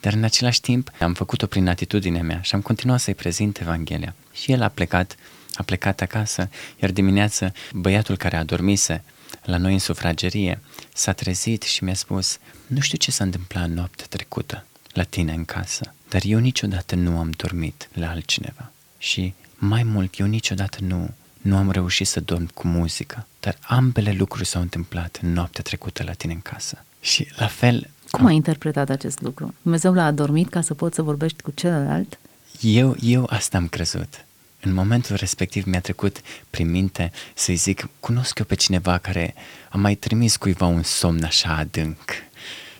dar 0.00 0.12
în 0.12 0.24
același 0.24 0.60
timp 0.60 0.90
am 1.00 1.14
făcut-o 1.14 1.46
prin 1.46 1.68
atitudinea 1.68 2.22
mea 2.22 2.40
și 2.40 2.54
am 2.54 2.60
continuat 2.60 3.00
să-i 3.00 3.14
prezint 3.14 3.60
Evanghelia. 3.60 4.14
Și 4.32 4.52
el 4.52 4.62
a 4.62 4.68
plecat, 4.68 5.16
a 5.52 5.62
plecat 5.62 6.00
acasă, 6.00 6.48
iar 6.80 6.90
dimineață 6.90 7.52
băiatul 7.72 8.16
care 8.16 8.36
a 8.36 8.44
dormise 8.44 9.02
la 9.44 9.56
noi 9.56 9.72
în 9.72 9.78
sufragerie 9.78 10.60
s-a 10.94 11.12
trezit 11.12 11.62
și 11.62 11.84
mi-a 11.84 11.94
spus, 11.94 12.38
nu 12.66 12.80
știu 12.80 12.98
ce 12.98 13.10
s-a 13.10 13.24
întâmplat 13.24 13.68
noaptea 13.68 14.06
trecută 14.08 14.64
la 14.92 15.02
tine 15.02 15.32
în 15.32 15.44
casă, 15.44 15.94
dar 16.08 16.20
eu 16.24 16.38
niciodată 16.38 16.94
nu 16.94 17.18
am 17.18 17.30
dormit 17.36 17.88
la 17.92 18.10
altcineva. 18.10 18.72
Și 18.98 19.34
mai 19.54 19.82
mult, 19.82 20.18
eu 20.18 20.26
niciodată 20.26 20.78
nu 20.80 21.14
nu 21.38 21.56
am 21.56 21.70
reușit 21.70 22.06
să 22.06 22.20
dorm 22.20 22.50
cu 22.54 22.66
muzică, 22.66 23.26
dar 23.40 23.56
ambele 23.60 24.12
lucruri 24.12 24.46
s-au 24.46 24.62
întâmplat 24.62 25.18
în 25.22 25.32
noaptea 25.32 25.62
trecută 25.62 26.02
la 26.02 26.12
tine 26.12 26.32
în 26.32 26.40
casă. 26.40 26.84
Și 27.00 27.28
la 27.36 27.46
fel... 27.46 27.90
Cum 28.10 28.26
ai 28.26 28.34
interpretat 28.34 28.88
acest 28.88 29.20
lucru? 29.20 29.54
Dumnezeu 29.62 29.92
l-a 29.92 30.04
adormit 30.04 30.48
ca 30.48 30.60
să 30.60 30.74
poți 30.74 30.94
să 30.94 31.02
vorbești 31.02 31.42
cu 31.42 31.50
celălalt? 31.50 32.18
Eu, 32.60 32.96
eu 33.00 33.26
asta 33.30 33.56
am 33.56 33.68
crezut. 33.68 34.24
În 34.60 34.72
momentul 34.72 35.16
respectiv 35.16 35.64
mi-a 35.64 35.80
trecut 35.80 36.20
prin 36.50 36.70
minte 36.70 37.12
să-i 37.34 37.54
zic, 37.54 37.88
cunosc 38.00 38.38
eu 38.38 38.44
pe 38.44 38.54
cineva 38.54 38.98
care 38.98 39.34
a 39.68 39.76
mai 39.76 39.94
trimis 39.94 40.36
cuiva 40.36 40.66
un 40.66 40.82
somn 40.82 41.24
așa 41.24 41.56
adânc. 41.56 42.10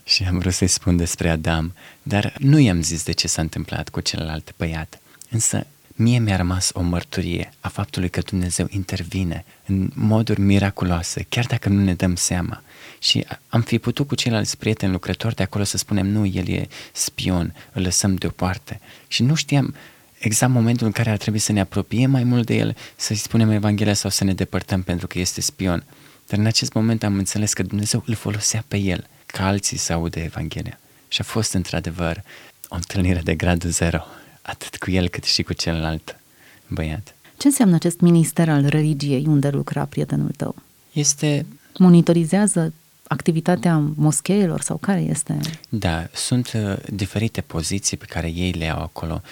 Și 0.04 0.24
am 0.24 0.38
vrut 0.38 0.52
să-i 0.52 0.66
spun 0.66 0.96
despre 0.96 1.28
Adam, 1.28 1.74
dar 2.02 2.34
nu 2.38 2.58
i-am 2.58 2.82
zis 2.82 3.02
de 3.02 3.12
ce 3.12 3.28
s-a 3.28 3.42
întâmplat 3.42 3.88
cu 3.88 4.00
celălalt 4.00 4.54
băiat. 4.56 5.00
Însă 5.30 5.66
mie 5.94 6.18
mi-a 6.18 6.36
rămas 6.36 6.70
o 6.72 6.80
mărturie 6.80 7.52
a 7.60 7.68
faptului 7.68 8.08
că 8.08 8.20
Dumnezeu 8.20 8.66
intervine 8.70 9.44
în 9.66 9.90
moduri 9.94 10.40
miraculoase, 10.40 11.26
chiar 11.28 11.46
dacă 11.46 11.68
nu 11.68 11.84
ne 11.84 11.94
dăm 11.94 12.14
seama. 12.14 12.62
Și 12.98 13.26
am 13.48 13.60
fi 13.60 13.78
putut 13.78 14.06
cu 14.06 14.14
ceilalți 14.14 14.56
prieteni 14.56 14.92
lucrători 14.92 15.34
de 15.34 15.42
acolo 15.42 15.64
să 15.64 15.76
spunem, 15.76 16.06
nu, 16.06 16.26
el 16.26 16.48
e 16.48 16.68
spion, 16.92 17.54
îl 17.72 17.82
lăsăm 17.82 18.14
deoparte. 18.14 18.80
Și 19.06 19.22
nu 19.22 19.34
știam 19.34 19.74
exact 20.18 20.52
momentul 20.52 20.86
în 20.86 20.92
care 20.92 21.10
ar 21.10 21.16
trebui 21.16 21.38
să 21.38 21.52
ne 21.52 21.60
apropiem 21.60 22.10
mai 22.10 22.24
mult 22.24 22.46
de 22.46 22.54
el, 22.54 22.76
să-i 22.96 23.16
spunem 23.16 23.50
Evanghelia 23.50 23.94
sau 23.94 24.10
să 24.10 24.24
ne 24.24 24.34
depărtăm 24.34 24.82
pentru 24.82 25.06
că 25.06 25.18
este 25.18 25.40
spion. 25.40 25.84
Dar 26.26 26.38
în 26.38 26.46
acest 26.46 26.72
moment 26.72 27.02
am 27.02 27.14
înțeles 27.14 27.52
că 27.52 27.62
Dumnezeu 27.62 28.02
îl 28.06 28.14
folosea 28.14 28.64
pe 28.68 28.76
el, 28.76 29.06
ca 29.26 29.46
alții 29.46 29.76
să 29.76 29.92
audă 29.92 30.18
Evanghelia. 30.18 30.78
Și 31.08 31.20
a 31.20 31.24
fost 31.24 31.52
într-adevăr 31.52 32.22
o 32.68 32.74
întâlnire 32.74 33.20
de 33.24 33.34
gradul 33.34 33.70
zero 33.70 34.00
atât 34.42 34.76
cu 34.76 34.90
el 34.90 35.08
cât 35.08 35.24
și 35.24 35.42
cu 35.42 35.52
celălalt 35.52 36.20
băiat. 36.66 37.14
Ce 37.36 37.46
înseamnă 37.46 37.74
acest 37.74 38.00
minister 38.00 38.48
al 38.48 38.66
religiei 38.66 39.24
unde 39.26 39.48
lucra 39.48 39.84
prietenul 39.84 40.30
tău? 40.36 40.54
Este... 40.92 41.46
Monitorizează 41.78 42.72
activitatea 43.08 43.82
moscheilor 43.94 44.60
sau 44.60 44.76
care 44.76 45.00
este? 45.00 45.38
Da, 45.68 46.06
sunt 46.14 46.52
uh, 46.54 46.76
diferite 46.92 47.40
poziții 47.40 47.96
pe 47.96 48.04
care 48.04 48.26
ei 48.26 48.50
le 48.50 48.68
au 48.68 48.82
acolo. 48.82 49.22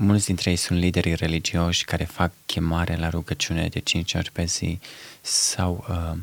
Uh, 0.00 0.06
mulți 0.06 0.26
dintre 0.26 0.50
ei 0.50 0.56
sunt 0.56 0.78
liderii 0.78 1.14
religioși 1.14 1.84
care 1.84 2.04
fac 2.04 2.32
chemare 2.46 2.96
la 2.96 3.08
rugăciune 3.08 3.68
de 3.68 3.78
5 3.78 4.14
ori 4.14 4.30
pe 4.32 4.44
zi 4.44 4.78
sau 5.20 5.86
uh, 5.88 6.18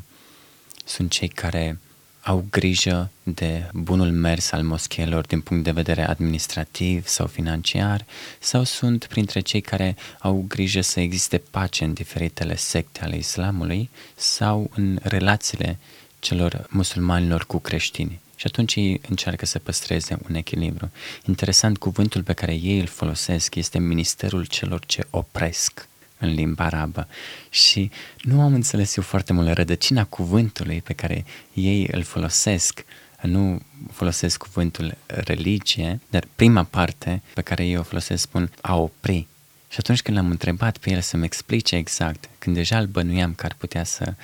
sunt 0.84 1.10
cei 1.10 1.28
care 1.28 1.78
au 2.22 2.46
grijă 2.50 3.10
de 3.22 3.68
bunul 3.72 4.10
mers 4.10 4.52
al 4.52 4.62
moscheelor 4.62 5.26
din 5.26 5.40
punct 5.40 5.64
de 5.64 5.70
vedere 5.70 6.08
administrativ 6.08 7.06
sau 7.06 7.26
financiar 7.26 8.04
sau 8.38 8.64
sunt 8.64 9.06
printre 9.06 9.40
cei 9.40 9.60
care 9.60 9.96
au 10.18 10.44
grijă 10.48 10.80
să 10.80 11.00
existe 11.00 11.38
pace 11.38 11.84
în 11.84 11.92
diferitele 11.92 12.56
secte 12.56 13.04
ale 13.04 13.16
islamului 13.16 13.90
sau 14.14 14.70
în 14.74 14.98
relațiile 15.02 15.78
celor 16.18 16.66
musulmanilor 16.70 17.46
cu 17.46 17.58
creștini. 17.58 18.20
Și 18.38 18.46
atunci 18.46 18.74
ei 18.74 19.00
încearcă 19.08 19.46
să 19.46 19.58
păstreze 19.58 20.18
un 20.28 20.34
echilibru. 20.34 20.90
Interesant, 21.26 21.78
cuvântul 21.78 22.22
pe 22.22 22.32
care 22.32 22.52
ei 22.52 22.80
îl 22.80 22.86
folosesc 22.86 23.54
este 23.54 23.78
ministerul 23.78 24.44
celor 24.44 24.86
ce 24.86 25.06
opresc 25.10 25.88
în 26.18 26.34
limba 26.34 26.64
arabă 26.64 27.08
și 27.50 27.90
nu 28.20 28.40
am 28.40 28.54
înțeles 28.54 28.96
eu 28.96 29.02
foarte 29.02 29.32
mult 29.32 29.52
rădăcina 29.52 30.04
cuvântului 30.04 30.82
pe 30.82 30.92
care 30.92 31.24
ei 31.52 31.88
îl 31.92 32.02
folosesc. 32.02 32.84
Nu 33.22 33.60
folosesc 33.92 34.42
cuvântul 34.42 34.96
religie, 35.06 36.00
dar 36.10 36.24
prima 36.34 36.62
parte 36.62 37.22
pe 37.34 37.42
care 37.42 37.66
ei 37.66 37.76
o 37.76 37.82
folosesc 37.82 38.22
spun 38.22 38.50
a 38.60 38.76
opri. 38.76 39.26
Și 39.68 39.76
atunci 39.78 40.02
când 40.02 40.16
l-am 40.16 40.30
întrebat 40.30 40.78
pe 40.78 40.90
el 40.90 41.00
să-mi 41.00 41.24
explice 41.24 41.76
exact, 41.76 42.28
când 42.38 42.56
deja 42.56 42.78
îl 42.78 42.86
bănuiam 42.86 43.34
că 43.34 43.46
ar 43.46 43.54
putea 43.58 43.84
să, 43.84 44.14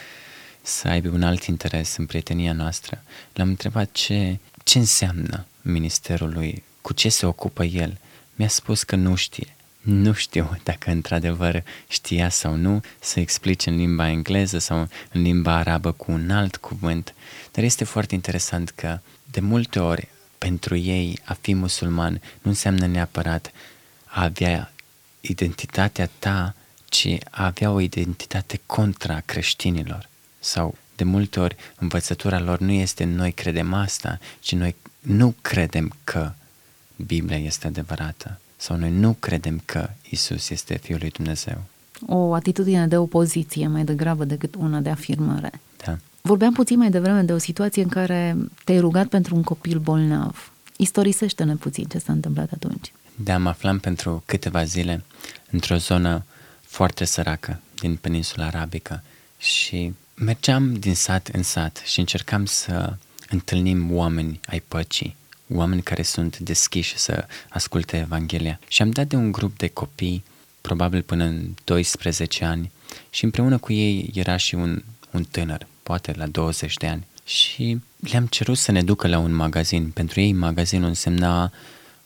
să 0.66 0.88
aibă 0.88 1.08
un 1.08 1.22
alt 1.22 1.44
interes 1.44 1.96
în 1.96 2.06
prietenia 2.06 2.52
noastră, 2.52 3.02
l-am 3.32 3.48
întrebat 3.48 3.92
ce, 3.92 4.38
ce 4.62 4.78
înseamnă 4.78 5.46
ministerul 5.62 6.32
lui, 6.32 6.62
cu 6.80 6.92
ce 6.92 7.08
se 7.08 7.26
ocupă 7.26 7.64
el. 7.64 7.98
mi-a 8.34 8.48
spus 8.48 8.82
că 8.82 8.96
nu 8.96 9.14
știe. 9.14 9.56
Nu 9.80 10.12
știu 10.12 10.56
dacă 10.68 10.90
într-adevăr 10.90 11.62
știa 11.88 12.28
sau 12.28 12.54
nu 12.54 12.80
să 13.00 13.20
explice 13.20 13.70
în 13.70 13.76
limba 13.76 14.08
engleză 14.08 14.58
sau 14.58 14.88
în 15.12 15.22
limba 15.22 15.56
arabă 15.56 15.92
cu 15.92 16.12
un 16.12 16.30
alt 16.30 16.56
cuvânt, 16.56 17.14
dar 17.52 17.64
este 17.64 17.84
foarte 17.84 18.14
interesant 18.14 18.70
că 18.70 18.98
de 19.30 19.40
multe 19.40 19.78
ori 19.78 20.08
pentru 20.38 20.76
ei 20.76 21.18
a 21.24 21.32
fi 21.40 21.54
musulman 21.54 22.12
nu 22.12 22.50
înseamnă 22.50 22.86
neapărat 22.86 23.52
a 24.04 24.22
avea 24.22 24.72
identitatea 25.20 26.10
ta, 26.18 26.54
ci 26.84 27.08
a 27.30 27.44
avea 27.44 27.70
o 27.70 27.80
identitate 27.80 28.60
contra 28.66 29.20
creștinilor. 29.20 30.08
Sau 30.44 30.74
de 30.96 31.04
multe 31.04 31.40
ori 31.40 31.56
învățătura 31.78 32.40
lor 32.40 32.58
nu 32.58 32.70
este 32.70 33.04
noi 33.04 33.32
credem 33.32 33.72
asta, 33.72 34.18
ci 34.40 34.54
noi 34.54 34.74
nu 35.00 35.34
credem 35.40 35.92
că 36.04 36.32
Biblia 36.96 37.38
este 37.38 37.66
adevărată 37.66 38.40
sau 38.56 38.76
noi 38.76 38.90
nu 38.90 39.16
credem 39.20 39.62
că 39.64 39.90
Isus 40.08 40.50
este 40.50 40.76
Fiul 40.76 40.98
lui 41.00 41.10
Dumnezeu. 41.10 41.62
O 42.06 42.34
atitudine 42.34 42.86
de 42.86 42.96
opoziție 42.96 43.66
mai 43.66 43.84
degrabă 43.84 44.24
decât 44.24 44.54
una 44.54 44.80
de 44.80 44.90
afirmare. 44.90 45.60
Da. 45.84 45.98
Vorbeam 46.20 46.52
puțin 46.52 46.78
mai 46.78 46.90
devreme 46.90 47.22
de 47.22 47.32
o 47.32 47.38
situație 47.38 47.82
în 47.82 47.88
care 47.88 48.36
te-ai 48.64 48.80
rugat 48.80 49.06
pentru 49.06 49.34
un 49.34 49.42
copil 49.42 49.78
bolnav. 49.78 50.52
Istorisește-ne 50.76 51.54
puțin 51.56 51.84
ce 51.84 51.98
s-a 51.98 52.12
întâmplat 52.12 52.52
atunci. 52.52 52.92
Da, 53.16 53.38
mă 53.38 53.48
aflam 53.48 53.78
pentru 53.78 54.22
câteva 54.26 54.64
zile 54.64 55.04
într-o 55.50 55.76
zonă 55.76 56.24
foarte 56.60 57.04
săracă 57.04 57.60
din 57.80 57.96
peninsula 57.96 58.46
arabică 58.46 59.02
și 59.38 59.94
mergeam 60.14 60.74
din 60.74 60.94
sat 60.94 61.28
în 61.32 61.42
sat 61.42 61.82
și 61.84 61.98
încercam 61.98 62.44
să 62.44 62.96
întâlnim 63.28 63.92
oameni 63.92 64.40
ai 64.46 64.62
păcii, 64.68 65.16
oameni 65.48 65.82
care 65.82 66.02
sunt 66.02 66.38
deschiși 66.38 66.96
să 66.96 67.26
asculte 67.48 67.96
Evanghelia. 67.96 68.60
Și 68.68 68.82
am 68.82 68.90
dat 68.90 69.06
de 69.06 69.16
un 69.16 69.32
grup 69.32 69.58
de 69.58 69.68
copii, 69.68 70.24
probabil 70.60 71.02
până 71.02 71.24
în 71.24 71.54
12 71.64 72.44
ani, 72.44 72.70
și 73.10 73.24
împreună 73.24 73.58
cu 73.58 73.72
ei 73.72 74.10
era 74.14 74.36
și 74.36 74.54
un, 74.54 74.82
un 75.10 75.24
tânăr, 75.24 75.66
poate 75.82 76.12
la 76.16 76.26
20 76.26 76.74
de 76.76 76.86
ani. 76.86 77.06
Și 77.24 77.80
le-am 78.10 78.26
cerut 78.26 78.58
să 78.58 78.72
ne 78.72 78.82
ducă 78.82 79.08
la 79.08 79.18
un 79.18 79.34
magazin. 79.34 79.90
Pentru 79.90 80.20
ei 80.20 80.32
magazinul 80.32 80.88
însemna 80.88 81.52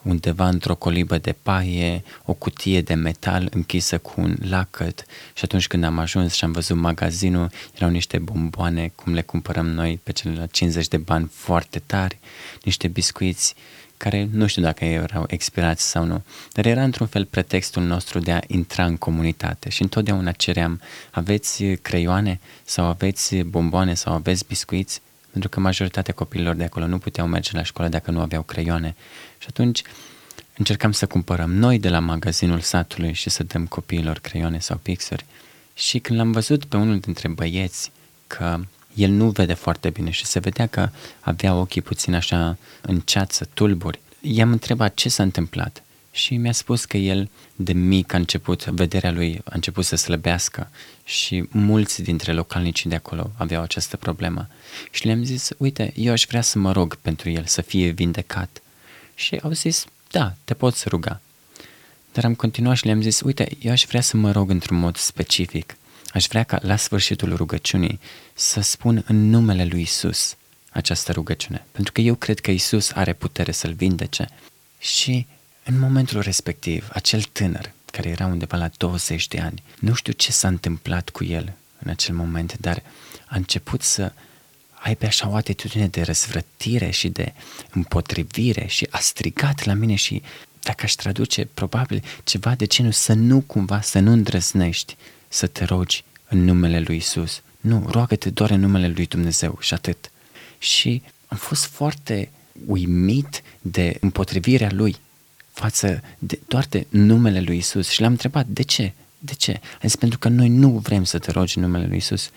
undeva 0.03 0.49
într-o 0.49 0.75
colibă 0.75 1.19
de 1.19 1.35
paie, 1.43 2.03
o 2.25 2.33
cutie 2.33 2.81
de 2.81 2.95
metal 2.95 3.49
închisă 3.51 3.99
cu 3.99 4.21
un 4.21 4.37
lacăt 4.49 5.05
și 5.35 5.45
atunci 5.45 5.67
când 5.67 5.85
am 5.85 5.99
ajuns 5.99 6.35
și 6.35 6.45
am 6.45 6.53
văzut 6.53 6.77
magazinul, 6.77 7.51
erau 7.75 7.91
niște 7.91 8.19
bomboane, 8.19 8.93
cum 8.95 9.13
le 9.13 9.23
cumpărăm 9.23 9.67
noi 9.67 10.01
pe 10.03 10.13
cele 10.13 10.35
la 10.39 10.47
50 10.47 10.89
de 10.89 10.97
bani 10.97 11.31
foarte 11.33 11.79
tari, 11.87 12.19
niște 12.63 12.89
biscuiți 12.89 13.55
care 13.97 14.29
nu 14.33 14.47
știu 14.47 14.63
dacă 14.63 14.85
erau 14.85 15.25
expirați 15.27 15.89
sau 15.89 16.05
nu, 16.05 16.23
dar 16.53 16.67
era 16.67 16.83
într-un 16.83 17.07
fel 17.07 17.25
pretextul 17.25 17.83
nostru 17.83 18.19
de 18.19 18.33
a 18.33 18.41
intra 18.47 18.85
în 18.85 18.97
comunitate 18.97 19.69
și 19.69 19.83
întotdeauna 19.83 20.33
ceream, 20.33 20.81
aveți 21.11 21.65
creioane 21.65 22.41
sau 22.65 22.85
aveți 22.85 23.37
bomboane 23.37 23.95
sau 23.95 24.13
aveți 24.13 24.45
biscuiți? 24.47 25.01
Pentru 25.31 25.49
că 25.49 25.61
majoritatea 25.61 26.15
copiilor 26.15 26.55
de 26.55 26.65
acolo 26.65 26.87
nu 26.87 26.99
puteau 26.99 27.27
merge 27.27 27.51
la 27.53 27.63
școală 27.63 27.91
dacă 27.91 28.11
nu 28.11 28.21
aveau 28.21 28.43
creioane. 28.43 28.95
Și 29.39 29.47
atunci 29.49 29.83
încercam 30.57 30.93
să 30.93 31.07
cumpărăm 31.07 31.53
noi 31.53 31.79
de 31.79 31.89
la 31.89 31.99
magazinul 31.99 32.61
satului 32.61 33.13
și 33.13 33.31
să 33.31 33.43
dăm 33.43 33.67
copiilor 33.67 34.19
creioane 34.19 34.59
sau 34.59 34.77
pixuri. 34.77 35.27
Și 35.75 35.99
când 35.99 36.19
l-am 36.19 36.33
văzut 36.33 36.65
pe 36.65 36.77
unul 36.77 36.99
dintre 36.99 37.29
băieți 37.29 37.91
că 38.27 38.61
el 38.95 39.11
nu 39.11 39.31
vede 39.31 39.55
foarte 39.55 39.91
bine 39.91 40.11
și 40.11 40.25
se 40.25 40.39
vedea 40.39 40.67
că 40.67 40.89
avea 41.21 41.55
ochii 41.55 41.83
puțin 41.83 42.15
așa 42.15 42.57
în 42.81 43.01
ceață, 43.01 43.49
tulburi, 43.55 44.01
i-am 44.21 44.51
întrebat 44.51 44.95
ce 44.95 45.09
s-a 45.09 45.23
întâmplat 45.23 45.83
și 46.19 46.37
mi-a 46.37 46.53
spus 46.53 46.85
că 46.85 46.97
el 46.97 47.31
de 47.57 47.73
mic 47.73 48.13
a 48.13 48.17
început, 48.17 48.65
vederea 48.65 49.11
lui 49.11 49.41
a 49.45 49.51
început 49.55 49.85
să 49.85 49.97
slăbească 49.97 50.71
și 51.05 51.45
mulți 51.51 52.03
dintre 52.03 52.33
localnicii 52.33 52.91
de 52.91 52.95
acolo 52.95 53.31
aveau 53.37 53.63
această 53.63 53.97
problemă. 53.97 54.49
Și 54.91 55.07
le-am 55.07 55.25
zis, 55.25 55.51
uite, 55.57 55.93
eu 55.97 56.13
aș 56.13 56.25
vrea 56.29 56.41
să 56.41 56.59
mă 56.59 56.73
rog 56.73 56.95
pentru 56.95 57.31
el 57.31 57.45
să 57.45 57.63
fie 57.63 57.89
vindecat. 57.89 58.63
Și 59.15 59.37
au 59.43 59.51
zis, 59.51 59.85
da, 60.11 60.35
te 60.45 60.55
poți 60.55 60.89
ruga. 60.89 61.21
Dar 62.13 62.25
am 62.25 62.35
continuat 62.35 62.77
și 62.77 62.85
le-am 62.85 63.03
zis, 63.03 63.21
uite, 63.21 63.49
eu 63.61 63.73
aș 63.73 63.85
vrea 63.85 64.01
să 64.01 64.17
mă 64.17 64.31
rog 64.31 64.51
într-un 64.51 64.79
mod 64.79 64.97
specific. 64.97 65.77
Aș 66.13 66.27
vrea 66.27 66.43
ca 66.43 66.59
la 66.63 66.77
sfârșitul 66.77 67.37
rugăciunii 67.37 68.01
să 68.35 68.61
spun 68.61 69.05
în 69.07 69.31
numele 69.31 69.65
lui 69.65 69.81
Isus 69.81 70.37
această 70.71 71.13
rugăciune. 71.13 71.67
Pentru 71.71 71.93
că 71.93 72.01
eu 72.01 72.15
cred 72.15 72.41
că 72.41 72.51
Isus 72.51 72.91
are 72.91 73.13
putere 73.13 73.53
să-l 73.53 73.73
vindece. 73.73 74.29
Și 74.79 75.27
în 75.71 75.79
momentul 75.79 76.21
respectiv, 76.21 76.89
acel 76.93 77.23
tânăr, 77.23 77.73
care 77.93 78.09
era 78.09 78.27
undeva 78.27 78.57
la 78.57 78.71
20 78.77 79.29
de 79.29 79.41
ani, 79.41 79.63
nu 79.79 79.95
știu 79.95 80.13
ce 80.13 80.33
s-a 80.33 80.49
întâmplat 80.49 81.09
cu 81.09 81.25
el 81.25 81.53
în 81.79 81.91
acel 81.91 82.15
moment, 82.15 82.57
dar 82.61 82.83
a 83.27 83.37
început 83.37 83.83
să 83.83 84.13
aibă 84.73 85.07
așa 85.07 85.29
o 85.29 85.35
atitudine 85.35 85.87
de 85.87 86.03
răzvrătire 86.03 86.91
și 86.91 87.09
de 87.09 87.33
împotrivire 87.71 88.67
și 88.67 88.87
a 88.91 88.99
strigat 88.99 89.65
la 89.65 89.73
mine 89.73 89.95
și 89.95 90.23
dacă 90.63 90.85
aș 90.85 90.93
traduce, 90.93 91.49
probabil 91.55 92.03
ceva 92.25 92.55
de 92.55 92.67
genul 92.67 92.93
să 92.93 93.13
nu 93.13 93.41
cumva, 93.41 93.81
să 93.81 93.99
nu 93.99 94.13
îndrăznești 94.13 94.97
să 95.29 95.47
te 95.47 95.65
rogi 95.65 96.05
în 96.29 96.45
numele 96.45 96.81
lui 96.81 96.97
Isus. 96.97 97.43
Nu, 97.61 97.87
roagă-te 97.91 98.31
doar 98.31 98.51
în 98.51 98.61
numele 98.61 98.89
lui 98.89 99.07
Dumnezeu 99.07 99.59
și 99.61 99.75
atât. 99.75 100.11
Și 100.59 101.03
am 101.27 101.37
fost 101.37 101.65
foarte 101.65 102.31
uimit 102.67 103.43
de 103.61 103.97
împotrivirea 104.01 104.71
lui 104.73 104.97
față 105.59 106.03
de 106.19 106.39
doar 106.49 106.67
de 106.69 106.87
numele 106.89 107.41
lui 107.41 107.57
Isus 107.57 107.89
și 107.89 108.01
l-am 108.01 108.11
întrebat 108.11 108.47
de 108.47 108.63
ce? 108.63 108.93
De 109.19 109.35
ce? 109.35 109.61
A 109.75 109.81
zis 109.83 109.97
pentru 109.97 110.19
că 110.19 110.29
noi 110.29 110.49
nu 110.49 110.69
vrem 110.69 111.05
să 111.05 111.19
te 111.19 111.31
rogi 111.31 111.59
în 111.59 111.65
numele 111.65 111.87
lui 111.87 111.97
Isus. 111.97 112.31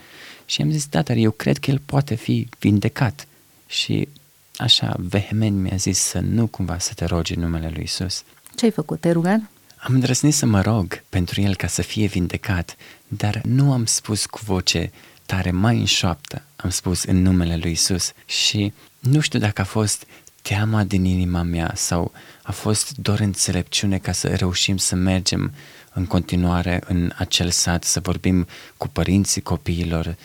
Și 0.45 0.61
am 0.61 0.71
zis, 0.71 0.87
da, 0.87 1.01
dar 1.01 1.15
eu 1.15 1.31
cred 1.31 1.57
că 1.57 1.71
el 1.71 1.81
poate 1.85 2.15
fi 2.15 2.47
vindecat. 2.59 3.27
Și 3.67 4.07
așa 4.55 4.95
vehement 4.97 5.57
mi-a 5.57 5.75
zis 5.75 5.99
să 5.99 6.19
nu 6.19 6.47
cumva 6.47 6.79
să 6.79 6.93
te 6.93 7.05
rogi 7.05 7.33
în 7.33 7.41
numele 7.41 7.71
lui 7.73 7.83
Isus. 7.83 8.23
Ce 8.55 8.65
ai 8.65 8.71
făcut? 8.71 8.99
Te-ai 8.99 9.13
rugat? 9.13 9.39
Am 9.77 9.93
îndrăznit 9.93 10.33
să 10.33 10.45
mă 10.45 10.61
rog 10.61 11.03
pentru 11.09 11.41
el 11.41 11.55
ca 11.55 11.67
să 11.67 11.81
fie 11.81 12.05
vindecat, 12.05 12.75
dar 13.07 13.41
nu 13.43 13.71
am 13.71 13.85
spus 13.85 14.25
cu 14.25 14.39
voce 14.43 14.91
tare 15.25 15.51
mai 15.51 15.77
în 15.77 15.85
șoaptă, 15.85 16.41
am 16.55 16.69
spus 16.69 17.03
în 17.03 17.21
numele 17.21 17.57
lui 17.57 17.71
Isus 17.71 18.11
și 18.25 18.73
nu 18.99 19.19
știu 19.19 19.39
dacă 19.39 19.61
a 19.61 19.63
fost 19.63 20.05
teama 20.41 20.83
din 20.83 21.05
inima 21.05 21.41
mea 21.41 21.71
sau 21.75 22.11
a 22.51 22.53
fost 22.53 22.97
doar 22.97 23.19
înțelepciune 23.19 23.97
ca 23.97 24.11
să 24.11 24.27
reușim 24.27 24.77
să 24.77 24.95
mergem 24.95 25.53
în 25.93 26.05
continuare 26.05 26.81
în 26.85 27.11
acel 27.15 27.49
sat, 27.49 27.83
să 27.83 27.99
vorbim 27.99 28.47
cu 28.77 28.87
părinții 28.87 29.41
copiilor. 29.41 30.15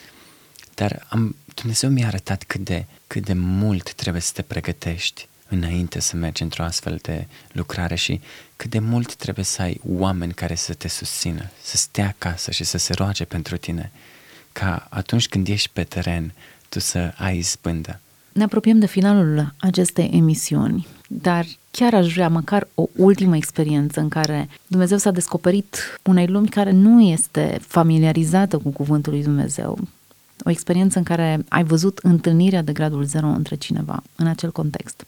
Dar 0.75 1.07
am, 1.09 1.37
Dumnezeu 1.55 1.91
mi-a 1.91 2.07
arătat 2.07 2.43
cât 2.43 2.61
de, 2.61 2.87
cât 3.07 3.25
de 3.25 3.33
mult 3.33 3.93
trebuie 3.93 4.23
să 4.23 4.33
te 4.33 4.43
pregătești 4.43 5.29
înainte 5.49 6.01
să 6.01 6.17
mergi 6.17 6.43
într-o 6.43 6.63
astfel 6.63 6.99
de 7.03 7.27
lucrare 7.53 7.95
și 7.95 8.21
cât 8.57 8.71
de 8.71 8.79
mult 8.79 9.15
trebuie 9.15 9.45
să 9.45 9.63
ai 9.63 9.81
oameni 9.89 10.33
care 10.33 10.55
să 10.55 10.75
te 10.75 10.89
susțină, 10.89 11.51
să 11.63 11.77
stea 11.77 12.07
acasă 12.07 12.51
și 12.51 12.65
să 12.65 12.79
se 12.79 12.93
roage 12.93 13.25
pentru 13.25 13.57
tine, 13.57 13.91
ca 14.53 14.87
atunci 14.91 15.29
când 15.29 15.49
ești 15.49 15.71
pe 15.73 15.85
teren, 15.85 16.35
tu 16.69 16.79
să 16.79 17.13
ai 17.17 17.37
izbândă. 17.37 18.01
Ne 18.33 18.45
apropiem 18.45 18.79
de 18.79 18.87
finalul 18.87 19.55
acestei 19.57 20.11
emisiuni, 20.13 20.87
dar 21.07 21.47
chiar 21.71 21.95
aș 21.95 22.13
vrea 22.13 22.29
măcar 22.29 22.69
o 22.75 22.87
ultimă 22.97 23.37
experiență 23.37 24.01
în 24.01 24.09
care 24.09 24.49
Dumnezeu 24.67 24.99
s-a 24.99 25.11
descoperit 25.11 26.01
unei 26.03 26.27
lumi 26.27 26.49
care 26.49 26.71
nu 26.71 27.01
este 27.01 27.59
familiarizată 27.61 28.59
cu 28.59 28.71
cuvântul 28.71 29.13
lui 29.13 29.23
Dumnezeu. 29.23 29.79
O 30.45 30.51
experiență 30.51 30.99
în 30.99 31.05
care 31.05 31.45
ai 31.49 31.65
văzut 31.65 31.99
întâlnirea 31.99 32.63
de 32.63 32.73
gradul 32.73 33.05
zero 33.05 33.27
între 33.27 33.55
cineva 33.55 34.03
în 34.17 34.27
acel 34.27 34.53
context. 34.53 35.07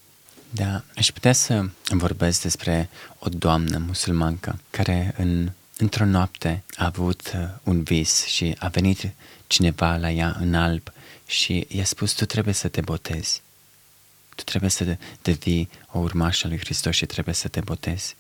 Da, 0.50 0.82
aș 0.96 1.10
putea 1.10 1.32
să 1.32 1.64
vorbesc 1.90 2.42
despre 2.42 2.88
o 3.18 3.28
doamnă 3.28 3.82
musulmancă 3.86 4.58
care 4.70 5.14
în, 5.18 5.50
într-o 5.78 6.04
noapte 6.04 6.62
a 6.76 6.84
avut 6.84 7.32
uh, 7.34 7.48
un 7.62 7.82
vis 7.82 8.24
și 8.24 8.54
a 8.58 8.68
venit 8.68 9.12
cineva 9.46 9.96
la 9.96 10.10
ea 10.10 10.36
în 10.40 10.54
alb 10.54 10.92
și 11.26 11.66
i-a 11.68 11.84
spus, 11.84 12.12
tu 12.12 12.24
trebuie 12.24 12.54
să 12.54 12.68
te 12.68 12.80
botezi. 12.80 13.42
Tu 14.38 14.44
trebuie 14.44 14.70
să 14.70 14.96
devii 15.22 15.68
o 15.92 15.98
urmașă 15.98 16.46
a 16.46 16.48
lui 16.48 16.58
Hristos 16.58 16.94
și 16.94 17.06
trebuie 17.06 17.34
să 17.34 17.48
te 17.48 17.60
botezi. 17.60 18.16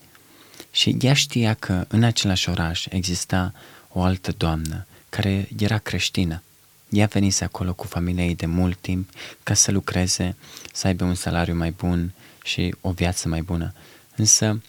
Și 0.70 0.96
ea 1.00 1.14
știa 1.14 1.54
că 1.54 1.84
în 1.88 2.02
același 2.02 2.48
oraș 2.48 2.86
exista 2.86 3.52
o 3.88 4.02
altă 4.02 4.32
doamnă 4.36 4.86
care 5.08 5.48
era 5.58 5.78
creștină. 5.78 6.42
Ea 6.88 7.06
venise 7.06 7.44
acolo 7.44 7.74
cu 7.74 7.86
familia 7.86 8.24
ei 8.24 8.34
de 8.34 8.46
mult 8.46 8.78
timp 8.80 9.10
ca 9.42 9.54
să 9.54 9.70
lucreze, 9.70 10.36
să 10.72 10.86
aibă 10.86 11.04
un 11.04 11.14
salariu 11.14 11.54
mai 11.54 11.70
bun 11.70 12.12
și 12.44 12.74
o 12.80 12.90
viață 12.90 13.28
mai 13.28 13.42
bună. 13.42 13.74
Însă, 14.16 14.62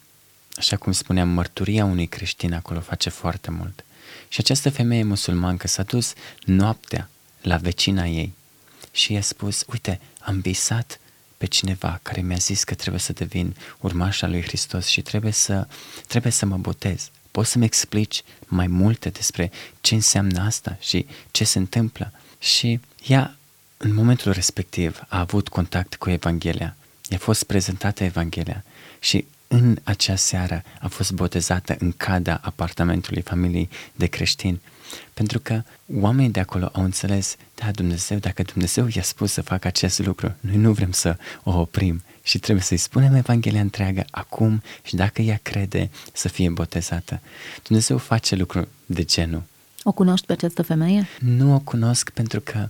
așa 0.56 0.78
cum 0.78 0.92
spuneam, 0.92 1.30
mărturia 1.30 1.86
unui 1.86 2.08
creștin 2.08 2.54
acolo 2.54 2.80
face 2.80 3.10
foarte 3.10 3.52
mult. 3.52 3.86
Și 4.28 4.40
această 4.40 4.70
femeie 4.70 5.04
musulmancă 5.04 5.68
s-a 5.68 5.84
dus 5.84 6.14
noaptea 6.46 7.10
la 7.42 7.58
vecina 7.58 8.06
ei 8.06 8.34
și 8.92 9.14
i-a 9.14 9.22
spus, 9.22 9.64
uite, 9.68 10.00
am 10.20 10.40
visat 10.40 11.00
pe 11.40 11.46
cineva 11.46 12.00
care 12.02 12.22
mi-a 12.22 12.38
zis 12.38 12.64
că 12.64 12.74
trebuie 12.74 13.00
să 13.00 13.14
devin 13.14 13.56
urmașa 13.80 14.28
lui 14.28 14.42
Hristos 14.42 14.86
și 14.86 15.02
trebuie 15.02 15.32
să, 15.32 15.68
trebuie 16.08 16.32
să 16.32 16.46
mă 16.46 16.58
botez. 16.58 17.10
Poți 17.32 17.50
să-mi 17.52 17.66
explici 17.66 18.24
mai 18.46 18.68
multe 18.68 19.10
despre 19.10 19.52
ce 19.82 19.94
înseamnă 19.96 20.42
asta 20.42 20.78
și 20.80 21.06
ce 21.32 21.44
se 21.44 21.58
întâmplă? 21.58 22.12
Și 22.40 22.80
ea, 23.08 23.38
în 23.78 23.94
momentul 23.94 24.32
respectiv, 24.32 25.02
a 25.08 25.20
avut 25.20 25.50
contact 25.50 25.96
cu 25.96 26.10
Evanghelia. 26.10 26.76
I-a 27.10 27.18
fost 27.18 27.44
prezentată 27.44 28.04
Evanghelia 28.04 28.64
și 29.00 29.26
în 29.52 29.78
acea 29.84 30.16
seară 30.16 30.64
a 30.80 30.88
fost 30.88 31.12
botezată 31.12 31.76
în 31.80 31.92
cada 31.98 32.40
apartamentului 32.44 33.22
familiei 33.22 33.70
de 33.96 34.06
creștini. 34.06 34.62
Pentru 35.14 35.40
că 35.40 35.62
oamenii 36.00 36.32
de 36.32 36.40
acolo 36.40 36.70
au 36.74 36.84
înțeles, 36.84 37.36
da, 37.56 37.72
Dumnezeu, 37.72 38.18
dacă 38.18 38.42
Dumnezeu 38.42 38.88
i-a 38.92 39.02
spus 39.02 39.32
să 39.32 39.42
facă 39.42 39.68
acest 39.68 40.00
lucru, 40.00 40.36
noi 40.40 40.56
nu 40.56 40.72
vrem 40.72 40.92
să 40.92 41.18
o 41.44 41.60
oprim 41.60 42.04
și 42.22 42.40
trebuie 42.40 42.64
să-i 42.64 42.78
spunem 42.78 43.14
Evanghelia 43.14 43.62
întreagă 43.62 44.06
acum 44.12 44.62
și 44.84 44.96
dacă 44.96 45.22
ea 45.22 45.40
crede 45.42 45.90
să 46.14 46.28
fie 46.28 46.50
botezată. 46.50 47.20
Dumnezeu 47.64 47.98
face 47.98 48.36
lucruri 48.36 48.68
de 48.86 49.04
genul. 49.04 49.44
O 49.84 49.92
cunoști 49.92 50.26
pe 50.26 50.32
această 50.32 50.62
femeie? 50.62 51.08
Nu 51.20 51.54
o 51.54 51.60
cunosc 51.60 52.10
pentru 52.10 52.40
că 52.40 52.68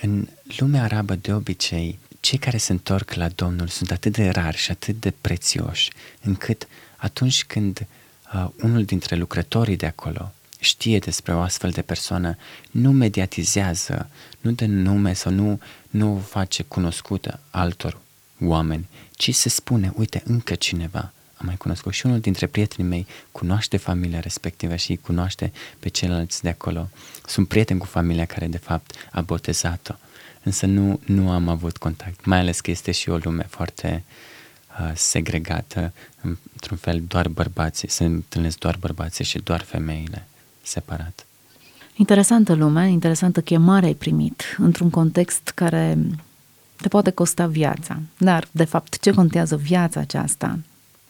în 0.00 0.28
lumea 0.58 0.82
arabă 0.82 1.14
de 1.14 1.32
obicei 1.32 1.98
cei 2.20 2.38
care 2.38 2.56
se 2.56 2.72
întorc 2.72 3.12
la 3.12 3.28
Domnul 3.28 3.68
sunt 3.68 3.90
atât 3.90 4.12
de 4.12 4.28
rari 4.28 4.56
și 4.56 4.70
atât 4.70 5.00
de 5.00 5.12
prețioși, 5.20 5.90
încât 6.22 6.68
atunci 6.96 7.44
când 7.44 7.86
uh, 8.34 8.48
unul 8.62 8.84
dintre 8.84 9.16
lucrătorii 9.16 9.76
de 9.76 9.86
acolo 9.86 10.32
știe 10.60 10.98
despre 10.98 11.34
o 11.34 11.40
astfel 11.40 11.70
de 11.70 11.82
persoană, 11.82 12.36
nu 12.70 12.92
mediatizează, 12.92 14.10
nu 14.40 14.50
dă 14.50 14.66
nume 14.66 15.12
sau 15.12 15.32
nu, 15.32 15.60
nu 15.90 16.14
o 16.14 16.18
face 16.18 16.62
cunoscută 16.62 17.40
altor 17.50 18.00
oameni, 18.40 18.88
ci 19.10 19.34
se 19.34 19.48
spune, 19.48 19.92
uite, 19.96 20.22
încă 20.24 20.54
cineva 20.54 21.12
am 21.40 21.46
mai 21.46 21.56
cunoscut 21.56 21.92
și 21.92 22.06
unul 22.06 22.20
dintre 22.20 22.46
prietenii 22.46 22.90
mei 22.90 23.06
cunoaște 23.32 23.76
familia 23.76 24.20
respectivă 24.20 24.76
și 24.76 24.96
cunoaște 24.96 25.52
pe 25.78 25.88
ceilalți 25.88 26.42
de 26.42 26.48
acolo. 26.48 26.88
Sunt 27.26 27.48
prieten 27.48 27.78
cu 27.78 27.86
familia 27.86 28.24
care 28.24 28.46
de 28.46 28.58
fapt 28.58 28.94
a 29.10 29.20
botezat-o 29.20 29.94
însă 30.42 30.66
nu, 30.66 31.00
nu 31.06 31.30
am 31.30 31.48
avut 31.48 31.76
contact, 31.76 32.24
mai 32.24 32.38
ales 32.38 32.60
că 32.60 32.70
este 32.70 32.90
și 32.90 33.08
o 33.08 33.16
lume 33.16 33.46
foarte 33.48 34.04
uh, 34.80 34.92
segregată, 34.94 35.92
într-un 36.52 36.76
fel 36.76 37.02
doar 37.08 37.28
bărbații, 37.28 37.90
se 37.90 38.04
întâlnesc 38.04 38.58
doar 38.58 38.76
bărbații 38.80 39.24
și 39.24 39.38
doar 39.38 39.60
femeile 39.60 40.26
separat. 40.62 41.26
Interesantă 41.94 42.54
lume, 42.54 42.88
interesantă 42.90 43.40
chemare 43.40 43.86
ai 43.86 43.94
primit 43.94 44.56
într-un 44.58 44.90
context 44.90 45.52
care 45.54 45.98
te 46.76 46.88
poate 46.88 47.10
costa 47.10 47.46
viața. 47.46 48.00
Dar, 48.18 48.48
de 48.50 48.64
fapt, 48.64 48.98
ce 48.98 49.10
contează 49.10 49.56
viața 49.56 50.00
aceasta? 50.00 50.58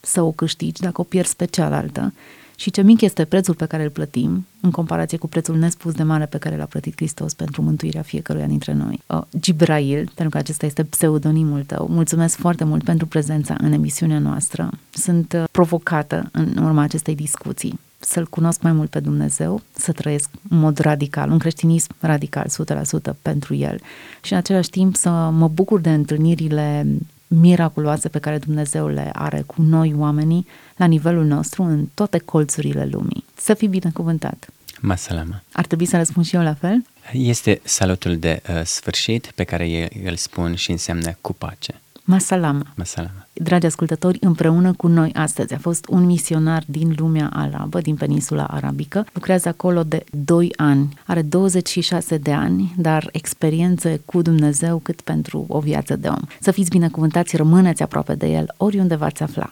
Să 0.00 0.22
o 0.22 0.30
câștigi 0.30 0.80
dacă 0.80 1.00
o 1.00 1.04
pierzi 1.04 1.36
pe 1.36 1.44
cealaltă 1.44 2.12
și 2.60 2.70
ce 2.70 2.82
mic 2.82 3.00
este 3.00 3.24
prețul 3.24 3.54
pe 3.54 3.66
care 3.66 3.82
îl 3.82 3.90
plătim 3.90 4.46
în 4.60 4.70
comparație 4.70 5.18
cu 5.18 5.28
prețul 5.28 5.56
nespus 5.56 5.92
de 5.92 6.02
mare 6.02 6.26
pe 6.26 6.38
care 6.38 6.56
l-a 6.56 6.64
plătit 6.64 6.94
Hristos 6.96 7.34
pentru 7.34 7.62
mântuirea 7.62 8.02
fiecăruia 8.02 8.46
dintre 8.46 8.72
noi. 8.72 9.00
Uh, 9.06 9.20
Gibrail, 9.38 10.10
pentru 10.14 10.28
că 10.28 10.38
acesta 10.38 10.66
este 10.66 10.84
pseudonimul 10.84 11.64
tău, 11.64 11.88
mulțumesc 11.88 12.36
foarte 12.36 12.64
mult 12.64 12.84
pentru 12.84 13.06
prezența 13.06 13.56
în 13.60 13.72
emisiunea 13.72 14.18
noastră. 14.18 14.70
Sunt 14.90 15.32
uh, 15.32 15.44
provocată 15.50 16.28
în 16.32 16.56
urma 16.56 16.82
acestei 16.82 17.14
discuții 17.14 17.78
să-L 17.98 18.26
cunosc 18.26 18.62
mai 18.62 18.72
mult 18.72 18.90
pe 18.90 19.00
Dumnezeu, 19.00 19.60
să 19.72 19.92
trăiesc 19.92 20.30
în 20.48 20.58
mod 20.58 20.78
radical, 20.78 21.30
un 21.30 21.38
creștinism 21.38 21.94
radical, 22.00 22.46
100% 22.48 23.16
pentru 23.22 23.54
El 23.54 23.80
și 24.22 24.32
în 24.32 24.38
același 24.38 24.70
timp 24.70 24.96
să 24.96 25.10
mă 25.10 25.48
bucur 25.48 25.80
de 25.80 25.92
întâlnirile 25.92 26.86
miraculoase 27.34 28.08
pe 28.08 28.18
care 28.18 28.38
Dumnezeu 28.38 28.88
le 28.88 29.10
are 29.12 29.42
cu 29.46 29.62
noi 29.62 29.94
oamenii 29.96 30.46
la 30.76 30.86
nivelul 30.86 31.24
nostru 31.24 31.62
în 31.62 31.86
toate 31.94 32.18
colțurile 32.18 32.88
lumii. 32.90 33.24
Să 33.36 33.54
fii 33.54 33.68
binecuvântat! 33.68 34.48
Masalama. 34.80 35.42
Ar 35.52 35.66
trebui 35.66 35.86
să 35.86 35.96
răspund 35.96 36.26
și 36.26 36.36
eu 36.36 36.42
la 36.42 36.54
fel? 36.54 36.84
Este 37.12 37.60
salutul 37.64 38.16
de 38.16 38.42
uh, 38.48 38.60
sfârșit 38.64 39.32
pe 39.34 39.44
care 39.44 39.88
îl 40.04 40.16
spun 40.16 40.54
și 40.54 40.70
înseamnă 40.70 41.16
cu 41.20 41.32
pace. 41.32 41.80
Masalama. 42.10 42.62
Masalama. 42.74 43.26
Dragi 43.32 43.66
ascultători, 43.66 44.18
împreună 44.20 44.72
cu 44.72 44.86
noi 44.86 45.10
astăzi 45.14 45.54
a 45.54 45.58
fost 45.58 45.86
un 45.88 46.04
misionar 46.04 46.62
din 46.66 46.94
lumea 46.96 47.30
arabă, 47.32 47.80
din 47.80 47.94
peninsula 47.94 48.44
arabică. 48.44 49.06
Lucrează 49.12 49.48
acolo 49.48 49.82
de 49.82 50.04
2 50.10 50.52
ani. 50.56 50.98
Are 51.06 51.22
26 51.22 52.16
de 52.16 52.32
ani, 52.32 52.74
dar 52.76 53.08
experiențe 53.12 54.00
cu 54.04 54.22
Dumnezeu 54.22 54.78
cât 54.78 55.00
pentru 55.00 55.44
o 55.48 55.58
viață 55.58 55.96
de 55.96 56.08
om. 56.08 56.20
Să 56.40 56.50
fiți 56.50 56.70
binecuvântați, 56.70 57.36
rămâneți 57.36 57.82
aproape 57.82 58.14
de 58.14 58.26
el, 58.26 58.54
oriunde 58.56 58.94
v-ați 58.94 59.22
afla. 59.22 59.50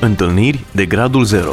Întâlniri 0.00 0.64
de 0.72 0.86
gradul 0.86 1.24
0 1.24 1.52